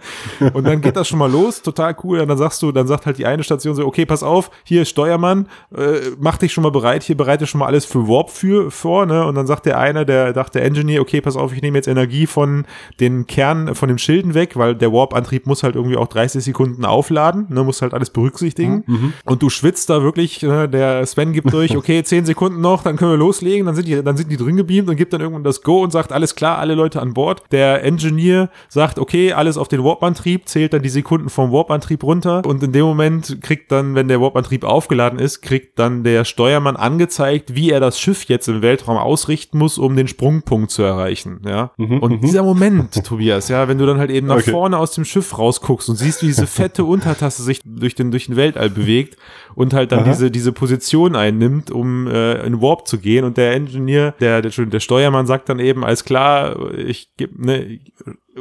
[0.54, 2.20] Und dann geht das schon mal los, total cool.
[2.22, 4.86] Und dann sagst du, dann sagt halt die eine Station so, okay, pass auf, hier
[4.86, 8.72] Steuermann, äh, mach dich schon mal bereit, hier bereite schon mal alles für Warp für,
[8.72, 9.26] vor, ne?
[9.26, 11.88] Und dann sagt der eine, der dachte der Engineer, okay, pass auf, ich nehme jetzt
[11.88, 12.66] Energie von
[13.00, 16.86] den Kern, von den Schilden weg, weil der Warp-Antrieb muss halt irgendwie auch 30 Sekunden
[16.86, 17.64] aufladen, ne?
[17.64, 18.84] Muss halt alles berücksichtigen.
[19.26, 20.70] Und du schwitzt da wirklich, ne?
[20.70, 24.04] der Sven gibt durch, okay, 10 Sekunden noch, dann können wir loslegen, dann sind die,
[24.04, 26.60] dann sind die drin gebeamt und gibt dann irgendwann das Go und sagt, alles klar,
[26.60, 27.44] alle Leute an Bord.
[27.52, 32.46] Der Engineer sagt, okay, alles auf den Warp-Antrieb, zählt dann die Sekunden vom Warp-Antrieb runter
[32.46, 36.76] und in dem Moment kriegt dann, wenn der Warp-Antrieb aufgeladen ist, kriegt dann der Steuermann
[36.76, 41.42] angezeigt, wie er das Schiff jetzt im Weltraum ausrichten muss, um den Sprungpunkt zu erreichen,
[41.46, 41.72] ja.
[41.78, 42.22] Mhm, und mhm.
[42.22, 44.52] dieser Moment, Tobias, ja, wenn du dann halt eben nach Okay.
[44.52, 48.28] vorne aus dem Schiff rausguckst und siehst, wie diese fette Untertasse sich durch den, durch
[48.28, 49.18] den Weltall bewegt
[49.56, 50.10] und halt dann Aha.
[50.10, 54.66] diese, diese Position einnimmt, um äh, in Warp zu gehen und der Engineer, der, der,
[54.66, 57.80] der Steuermann sagt dann eben, alles klar, ich gebe ne,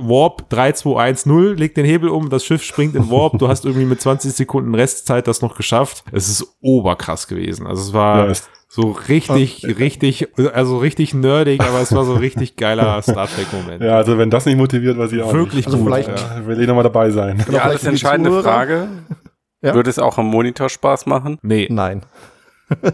[0.00, 4.00] Warp 3210, leg den Hebel um, das Schiff springt in Warp, du hast irgendwie mit
[4.00, 6.04] 20 Sekunden Restzeit das noch geschafft.
[6.12, 7.66] Es ist oberkrass gewesen.
[7.66, 8.48] Also es war Nice.
[8.68, 13.82] so richtig, richtig, also richtig nerdig, aber es war so richtig geiler Star Trek-Moment.
[13.82, 15.66] Ja, also wenn das nicht motiviert, weiß ich auch Wirklich nicht.
[15.66, 15.86] Also gut.
[15.86, 17.44] vielleicht- Ja, will ich nochmal dabei sein.
[17.50, 18.42] Ja, alles vielleicht für die entscheidende.
[18.42, 18.88] Frage.
[19.62, 19.74] Ja.
[19.74, 21.38] Würde es auch am Monitor Spaß machen?
[21.42, 22.02] Nee, Nein.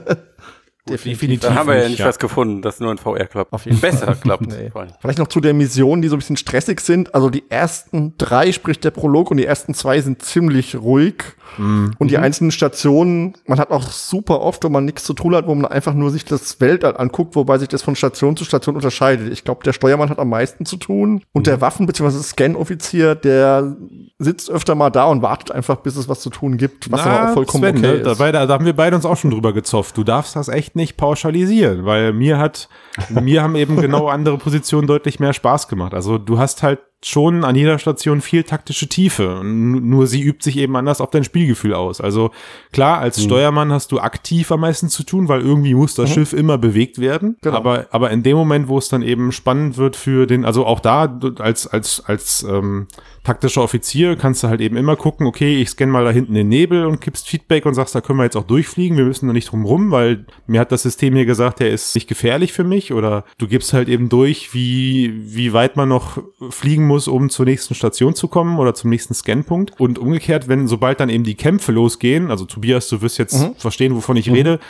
[0.89, 2.07] definitiv Dann haben wir ja nicht ja.
[2.07, 3.53] was gefunden, das nur in VR klappt.
[3.53, 4.47] Auf jeden Besser klappt.
[4.47, 4.71] Nee.
[5.01, 7.15] Vielleicht noch zu der Mission, die so ein bisschen stressig sind.
[7.15, 11.25] Also die ersten drei, sprich der Prolog, und die ersten zwei sind ziemlich ruhig.
[11.57, 15.47] Und die einzelnen Stationen, man hat auch super oft, wenn man nichts zu tun hat,
[15.47, 18.75] wo man einfach nur sich das Weltall anguckt, wobei sich das von Station zu Station
[18.75, 19.33] unterscheidet.
[19.33, 21.23] Ich glaube, der Steuermann hat am meisten zu tun.
[21.33, 22.23] Und der Waffen- bzw.
[22.23, 23.77] Scan-Offizier, der
[24.19, 27.29] sitzt öfter mal da und wartet einfach, bis es was zu tun gibt, was aber
[27.31, 28.07] auch vollkommen Sven, okay ne, ist.
[28.07, 29.97] Dabei, da, da haben wir beide uns auch schon drüber gezofft.
[29.97, 32.69] Du darfst das echt nicht pauschalisieren, weil mir hat,
[33.09, 35.95] mir haben eben genau andere Positionen deutlich mehr Spaß gemacht.
[35.95, 39.43] Also du hast halt schon an jeder Station viel taktische Tiefe.
[39.45, 42.01] Nur sie übt sich eben anders auf dein Spielgefühl aus.
[42.01, 42.31] Also
[42.73, 43.23] klar, als Mhm.
[43.23, 46.99] Steuermann hast du aktiv am meisten zu tun, weil irgendwie muss das Schiff immer bewegt
[46.99, 47.37] werden.
[47.43, 47.57] Genau.
[47.57, 50.81] Aber, aber in dem Moment, wo es dann eben spannend wird für den, also auch
[50.81, 52.87] da als, als, als ähm,
[53.23, 56.49] taktischer Offizier kannst du halt eben immer gucken, okay, ich scanne mal da hinten den
[56.49, 59.33] Nebel und gibst Feedback und sagst, da können wir jetzt auch durchfliegen, wir müssen da
[59.33, 62.65] nicht drum rum, weil mir hat das System hier gesagt, der ist nicht gefährlich für
[62.65, 66.19] mich oder du gibst halt eben durch, wie, wie weit man noch
[66.51, 69.79] fliegen muss, muss, um zur nächsten Station zu kommen oder zum nächsten Scanpunkt.
[69.81, 73.55] Und umgekehrt, wenn sobald dann eben die Kämpfe losgehen, also Tobias, du wirst jetzt Mhm.
[73.57, 74.61] verstehen, wovon ich rede,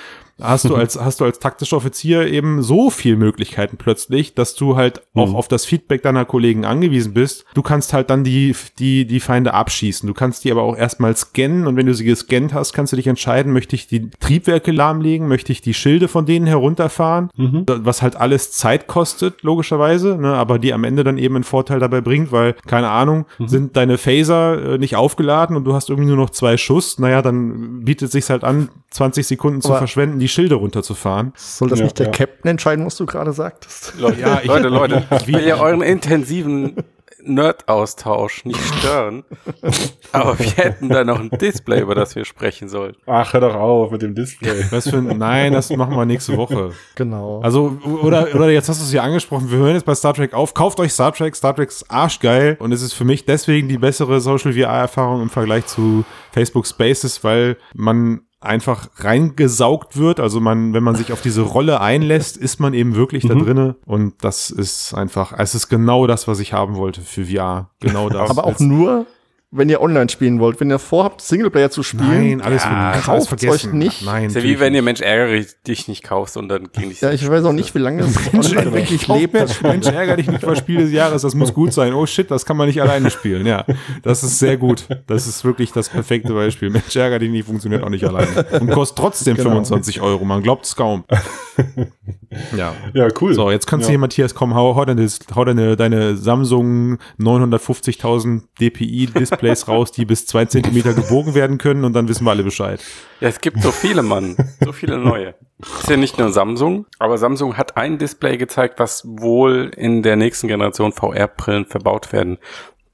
[0.40, 4.74] hast du als hast du als taktischer Offizier eben so viel Möglichkeiten plötzlich, dass du
[4.76, 7.44] halt auch auf das Feedback deiner Kollegen angewiesen bist.
[7.54, 10.06] Du kannst halt dann die die die Feinde abschießen.
[10.06, 12.96] Du kannst die aber auch erstmal scannen und wenn du sie gescannt hast, kannst du
[12.96, 18.02] dich entscheiden, möchte ich die Triebwerke lahmlegen, möchte ich die Schilde von denen herunterfahren, was
[18.02, 22.00] halt alles Zeit kostet logischerweise, ne, aber die am Ende dann eben einen Vorteil dabei
[22.05, 26.16] bringt, weil keine Ahnung, sind deine Phaser äh, nicht aufgeladen und du hast irgendwie nur
[26.16, 30.28] noch zwei Schuss, naja, dann bietet sich's halt an, 20 Sekunden zu Aber- verschwenden, die
[30.28, 31.32] Schilde runterzufahren.
[31.36, 32.12] Soll das Ja, nicht der ja.
[32.12, 33.94] Captain entscheiden, was du gerade sagtest?
[33.98, 36.76] Leute, Ja, ich- Leute, Leute, wie- will ja euren intensiven
[37.24, 39.24] Nerd-Austausch nicht stören.
[40.12, 43.00] Aber wir hätten da noch ein Display, über das wir sprechen sollten.
[43.06, 44.64] Ach, hör doch auf mit dem Display.
[44.70, 46.70] Was für ein, nein, das machen wir nächste Woche.
[46.94, 47.40] Genau.
[47.42, 50.34] Also, oder, oder jetzt hast du es ja angesprochen, wir hören jetzt bei Star Trek
[50.34, 53.68] auf, kauft euch Star Trek, Star Trek ist arschgeil und es ist für mich deswegen
[53.68, 60.20] die bessere Social VR-Erfahrung im Vergleich zu Facebook Spaces, weil man einfach reingesaugt wird.
[60.20, 63.76] Also man, wenn man sich auf diese Rolle einlässt, ist man eben wirklich da drinne
[63.86, 67.70] und das ist einfach, es ist genau das, was ich haben wollte für VR.
[67.80, 68.30] Genau das.
[68.30, 69.07] aber auch nur,
[69.57, 70.61] wenn ihr online spielen wollt.
[70.61, 73.68] Wenn ihr vorhabt, Singleplayer zu spielen, Nein, alles, ja, alles kauft's vergessen.
[73.68, 74.05] euch nicht.
[74.05, 74.82] Nein, Ist ja wie wenn ihr.
[74.82, 77.00] Mensch ärgere dich nicht kaufst und dann gegen dich.
[77.00, 79.34] Ja, ich weiß auch nicht, wie lange es online wirklich lebt.
[79.34, 79.62] Das.
[79.62, 81.94] Mensch, ärger dich nicht über Spiel des Jahres, das muss gut sein.
[81.94, 83.46] Oh shit, das kann man nicht alleine spielen.
[83.46, 83.64] Ja,
[84.02, 84.86] das ist sehr gut.
[85.07, 86.70] Das ist wirklich das perfekte Beispiel.
[86.70, 88.44] Mensch, ärger dich nicht, funktioniert auch nicht alleine.
[88.61, 89.50] Und kostet trotzdem Genau.
[89.50, 90.24] 25 Euro.
[90.24, 91.05] Man glaubt es kaum.
[92.57, 92.74] Ja.
[92.94, 93.32] Ja, cool.
[93.34, 93.90] So, jetzt kannst du ja.
[93.92, 99.07] hier, Matthias, komm, hau, hau, deine, hau deine, deine Samsung 950.000 DPI
[99.45, 102.82] Displays raus, die bis zwei Zentimeter gebogen werden können und dann wissen wir alle Bescheid.
[103.20, 104.36] Ja, es gibt so viele, Mann.
[104.64, 105.34] So viele neue.
[105.59, 110.16] Ist ja nicht nur Samsung, aber Samsung hat ein Display gezeigt, was wohl in der
[110.16, 112.38] nächsten Generation VR-Brillen verbaut werden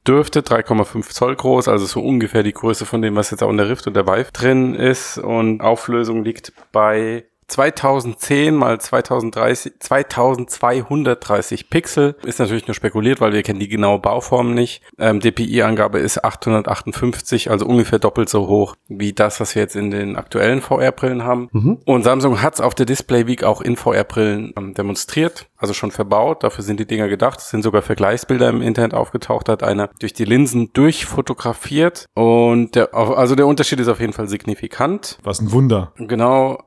[0.06, 0.40] dürfte.
[0.40, 3.68] 3,5 Zoll groß, also so ungefähr die Größe von dem, was jetzt auch in der
[3.68, 5.18] Rift und der Vive drin ist.
[5.18, 12.16] Und Auflösung liegt bei 2010 mal 2030, 2230 Pixel.
[12.24, 14.82] Ist natürlich nur spekuliert, weil wir kennen die genaue Bauform nicht.
[14.98, 19.90] Ähm, DPI-Angabe ist 858, also ungefähr doppelt so hoch wie das, was wir jetzt in
[19.90, 21.48] den aktuellen VR-Brillen haben.
[21.84, 25.90] Und Samsung hat es auf der Display Week auch in VR-Brillen ähm, demonstriert, also schon
[25.90, 26.44] verbaut.
[26.44, 27.40] Dafür sind die Dinger gedacht.
[27.40, 32.06] Es sind sogar Vergleichsbilder im Internet aufgetaucht, hat einer durch die Linsen durchfotografiert.
[32.14, 35.18] Und der, also der Unterschied ist auf jeden Fall signifikant.
[35.22, 35.92] Was ein Wunder.
[35.96, 36.58] Genau,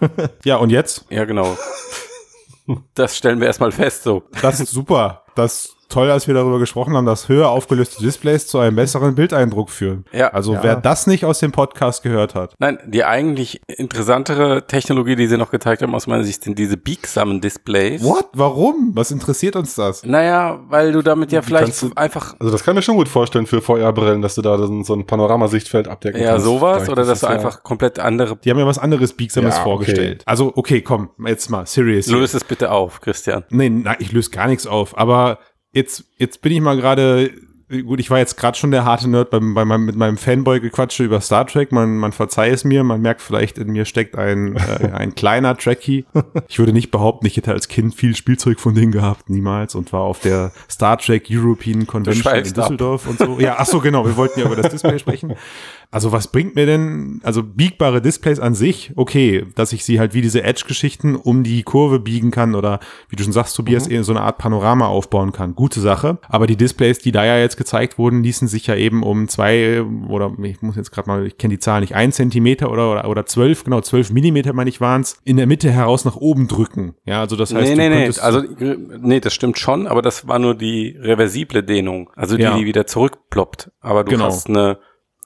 [0.44, 1.04] Ja, und jetzt?
[1.10, 1.56] ja, genau.
[2.94, 4.22] Das stellen wir erstmal fest, so.
[4.42, 5.24] Das ist super.
[5.34, 9.70] Das toll, dass wir darüber gesprochen haben, dass höher aufgelöste Displays zu einem besseren Bildeindruck
[9.70, 10.04] führen.
[10.12, 10.28] Ja.
[10.28, 10.62] Also Ja.
[10.62, 12.54] wer das nicht aus dem Podcast gehört hat.
[12.58, 16.76] Nein, die eigentlich interessantere Technologie, die sie noch gezeigt haben, aus meiner Sicht, sind diese
[16.76, 18.02] biegsamen Displays.
[18.02, 18.28] What?
[18.32, 18.92] Warum?
[18.94, 20.04] Was interessiert uns das?
[20.04, 23.08] Naja, weil du damit ja vielleicht du- einfach Also das kann ich mir schon gut
[23.08, 26.44] vorstellen für VR-Brillen, dass du da so ein- Panoramasichtfeld abdecken ja kannst.
[26.46, 28.36] sowas Vielleicht oder dass du das ja- einfach komplett andere.
[28.36, 29.64] Die haben ja was anderes Biegsames Ja, okay.
[29.70, 30.22] vorgestellt.
[30.26, 32.06] Also, okay, komm, jetzt mal, serious.
[32.06, 33.44] Löse es bitte auf, Christian.
[33.50, 34.96] Nee, nein, ich löse gar nichts auf.
[34.96, 35.38] Aber
[35.72, 37.30] jetzt, jetzt bin ich mal gerade,
[37.84, 41.04] gut, ich war jetzt gerade schon der harte Nerd beim, bei meinem, mit meinem Fanboy-Gequatsche
[41.04, 41.70] über Star Trek.
[41.70, 45.56] Man, man verzeiht es mir, man merkt vielleicht, in mir steckt ein, äh, ein kleiner
[45.56, 46.04] Trekkie.
[46.48, 49.74] Ich würde nicht behaupten, ich hätte als Kind viel Spielzeug von denen gehabt, niemals.
[49.74, 52.64] Und war auf der Star Trek European Convention in schweifst ab.
[52.64, 53.38] Düsseldorf und so.
[53.38, 55.34] Ja, ach so, genau, wir wollten ja über das Display sprechen.
[55.92, 60.14] Also was bringt mir denn, also biegbare Displays an sich, okay, dass ich sie halt
[60.14, 62.78] wie diese Edge-Geschichten um die Kurve biegen kann oder
[63.08, 64.04] wie du schon sagst, Tobias, Mhm.
[64.04, 65.56] so eine Art Panorama aufbauen kann.
[65.56, 66.18] Gute Sache.
[66.28, 69.82] Aber die Displays, die da ja jetzt gezeigt wurden, ließen sich ja eben um zwei
[70.08, 73.08] oder ich muss jetzt gerade mal, ich kenne die Zahl nicht, ein Zentimeter oder, oder,
[73.08, 76.94] oder zwölf, genau, zwölf Millimeter meine ich waren's, in der Mitte heraus nach oben drücken.
[77.04, 78.12] Ja, also das heißt, nee, nee, nee.
[78.20, 78.42] Also,
[79.00, 82.10] nee, das stimmt schon, aber das war nur die reversible Dehnung.
[82.14, 82.56] Also die, Ja.
[82.56, 83.72] die wieder zurückploppt.
[83.80, 84.26] Aber du Genau.
[84.26, 84.78] hast eine,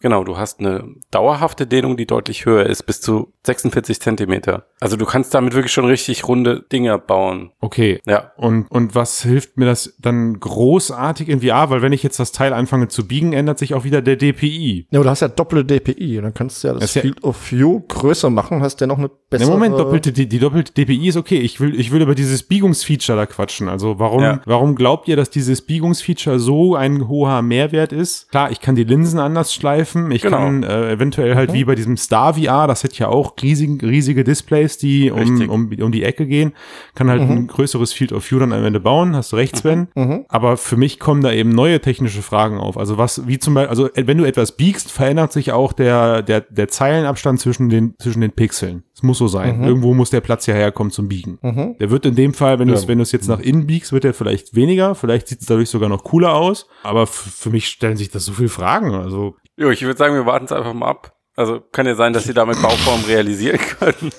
[0.04, 4.66] genau, du hast eine dauerhafte Dehnung, die deutlich höher ist, bis zu 46 Zentimeter.
[4.80, 7.52] Also du kannst damit wirklich schon richtig runde Dinger bauen.
[7.60, 8.32] okay, Ja.
[8.36, 11.70] Und, und was hilft mir das dann großartig in VR?
[11.70, 14.88] Weil wenn ich jetzt das Teil anfange zu biegen, ändert sich auch wieder der DPI.
[14.90, 16.20] Ja, du hast ja doppelte DPI.
[16.20, 18.86] Dann kannst du ja das Das ist ja- Field of View größer machen, hast ja
[18.86, 19.50] noch eine Im bessere.
[19.50, 21.38] Moment, doppelte, die, die doppelte DPI ist okay.
[21.38, 23.70] Ich will, ich will über dieses Biegungsfeature da quatschen.
[23.70, 24.40] Also warum, Ja.
[24.44, 28.30] warum glaubt ihr, dass dieses Biegungsfeature so ein hoher Mehrwert ist?
[28.30, 30.10] Klar, ich kann die Linsen anders schleifen greifen.
[30.10, 30.36] Ich Genau.
[30.38, 34.24] kann äh, eventuell halt wie bei diesem Star VR, das hat ja auch riesig, riesige
[34.24, 36.52] Displays, die um, um, um die Ecke gehen,
[36.94, 39.14] kann halt ein größeres Field of View dann am Ende bauen.
[39.16, 39.88] Hast du recht, Sven.
[40.28, 42.76] Aber für mich kommen da eben neue technische Fragen auf.
[42.76, 46.40] Also was, wie zum Beispiel, also wenn du etwas biegst, verändert sich auch der, der,
[46.42, 48.82] der Zeilenabstand zwischen den, zwischen den Pixeln.
[48.94, 49.64] Es muss so sein.
[49.64, 51.38] Irgendwo muss der Platz ja herkommen zum Biegen.
[51.80, 52.88] Der wird in dem Fall, wenn du es, Ja.
[52.88, 54.94] wenn du es jetzt nach innen biegst, wird er vielleicht weniger.
[54.94, 56.68] Vielleicht sieht es dadurch sogar noch cooler aus.
[56.84, 58.92] Aber für mich stellen sich das so viele Fragen.
[58.94, 61.16] Also Jo, ich würde sagen, wir warten es einfach mal ab.
[61.36, 64.12] Also kann ja sein, dass sie damit Bauform realisieren können.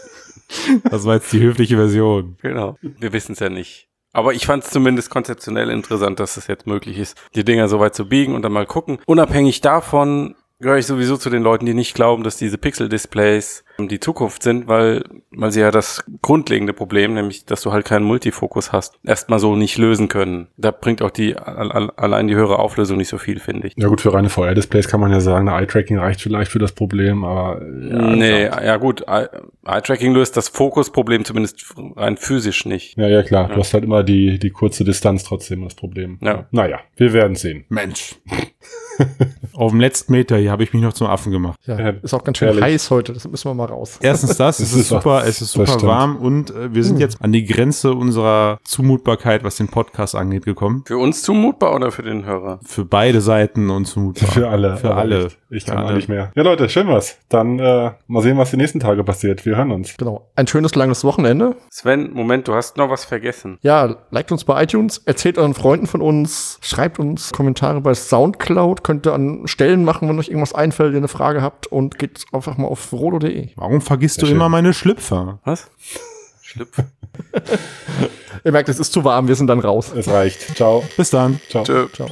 [0.89, 2.37] das war jetzt die höfliche Version.
[2.41, 2.77] Genau.
[2.81, 3.89] Wir wissen es ja nicht.
[4.13, 7.81] Aber ich fand es zumindest konzeptionell interessant, dass es jetzt möglich ist, die Dinger so
[7.81, 8.99] weit zu biegen und dann mal gucken.
[9.05, 13.99] Unabhängig davon gehöre ich sowieso zu den Leuten, die nicht glauben, dass diese Pixel-Displays die
[13.99, 18.71] Zukunft sind, weil, weil sie ja das grundlegende Problem, nämlich, dass du halt keinen Multifokus
[18.71, 20.47] hast, erstmal so nicht lösen können.
[20.55, 23.73] Da bringt auch die al- al- allein die höhere Auflösung nicht so viel, finde ich.
[23.75, 26.71] Ja gut, für reine VR-Displays kann man ja sagen, eine Eye-Tracking reicht vielleicht für das
[26.71, 29.27] Problem, aber äh, ja, nee, ja gut, Eye-
[29.65, 31.65] Eye-Tracking löst das Fokusproblem zumindest
[31.97, 32.97] rein physisch nicht.
[32.97, 33.49] Ja, ja, klar.
[33.49, 36.17] Du hast halt immer die, die kurze Distanz trotzdem das Problem.
[36.21, 36.45] Ja.
[36.51, 37.65] Naja, wir werden sehen.
[37.67, 38.15] Mensch.
[39.53, 41.57] Auf dem letzten Meter hier habe ich mich noch zum Affen gemacht.
[41.65, 42.63] Ja, Ja, ist auch ganz schön herrlich.
[42.63, 43.97] heiß heute, das müssen wir mal raus.
[44.01, 47.31] Erstens das, es ist super, es ist super warm und äh, wir sind jetzt an
[47.31, 50.83] die Grenze unserer Zumutbarkeit, was den Podcast angeht, gekommen.
[50.85, 52.59] Für uns zumutbar oder für den Hörer?
[52.65, 54.29] Für beide Seiten und zumutbar.
[54.29, 54.77] Für alle.
[54.77, 55.29] Für alle.
[55.49, 56.31] Ich kann auch nicht mehr.
[56.35, 57.17] Ja, Leute, schön was.
[57.29, 59.45] Dann äh, mal sehen, was die nächsten Tage passiert.
[59.45, 59.95] Wir hören uns.
[59.97, 60.27] Genau.
[60.35, 61.55] Ein schönes langes Wochenende.
[61.69, 63.57] Sven, Moment, du hast noch was vergessen.
[63.61, 68.83] Ja, liked uns bei iTunes, erzählt euren Freunden von uns, schreibt uns Kommentare bei Soundcloud,
[68.85, 72.23] könnt ihr an Stellen machen, wenn euch irgendwas einfällt, ihr eine Frage habt und geht
[72.31, 73.49] einfach mal auf rolo.de.
[73.55, 74.51] Warum vergisst du Sehr immer schön.
[74.51, 75.39] meine Schlüpfer?
[75.43, 75.71] Was?
[76.43, 76.77] Schlüpf.
[78.45, 79.91] Ihr merkt, es ist zu warm, wir sind dann raus.
[79.91, 80.55] Es reicht.
[80.55, 80.83] Ciao.
[80.97, 81.39] Bis dann.
[81.49, 81.63] Ciao.
[81.63, 81.87] Tschö.
[81.93, 82.09] Ciao.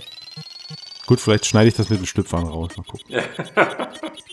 [1.05, 2.71] Gut, vielleicht schneide ich das mit den Schlüpfern raus.
[2.75, 3.21] Mal gucken.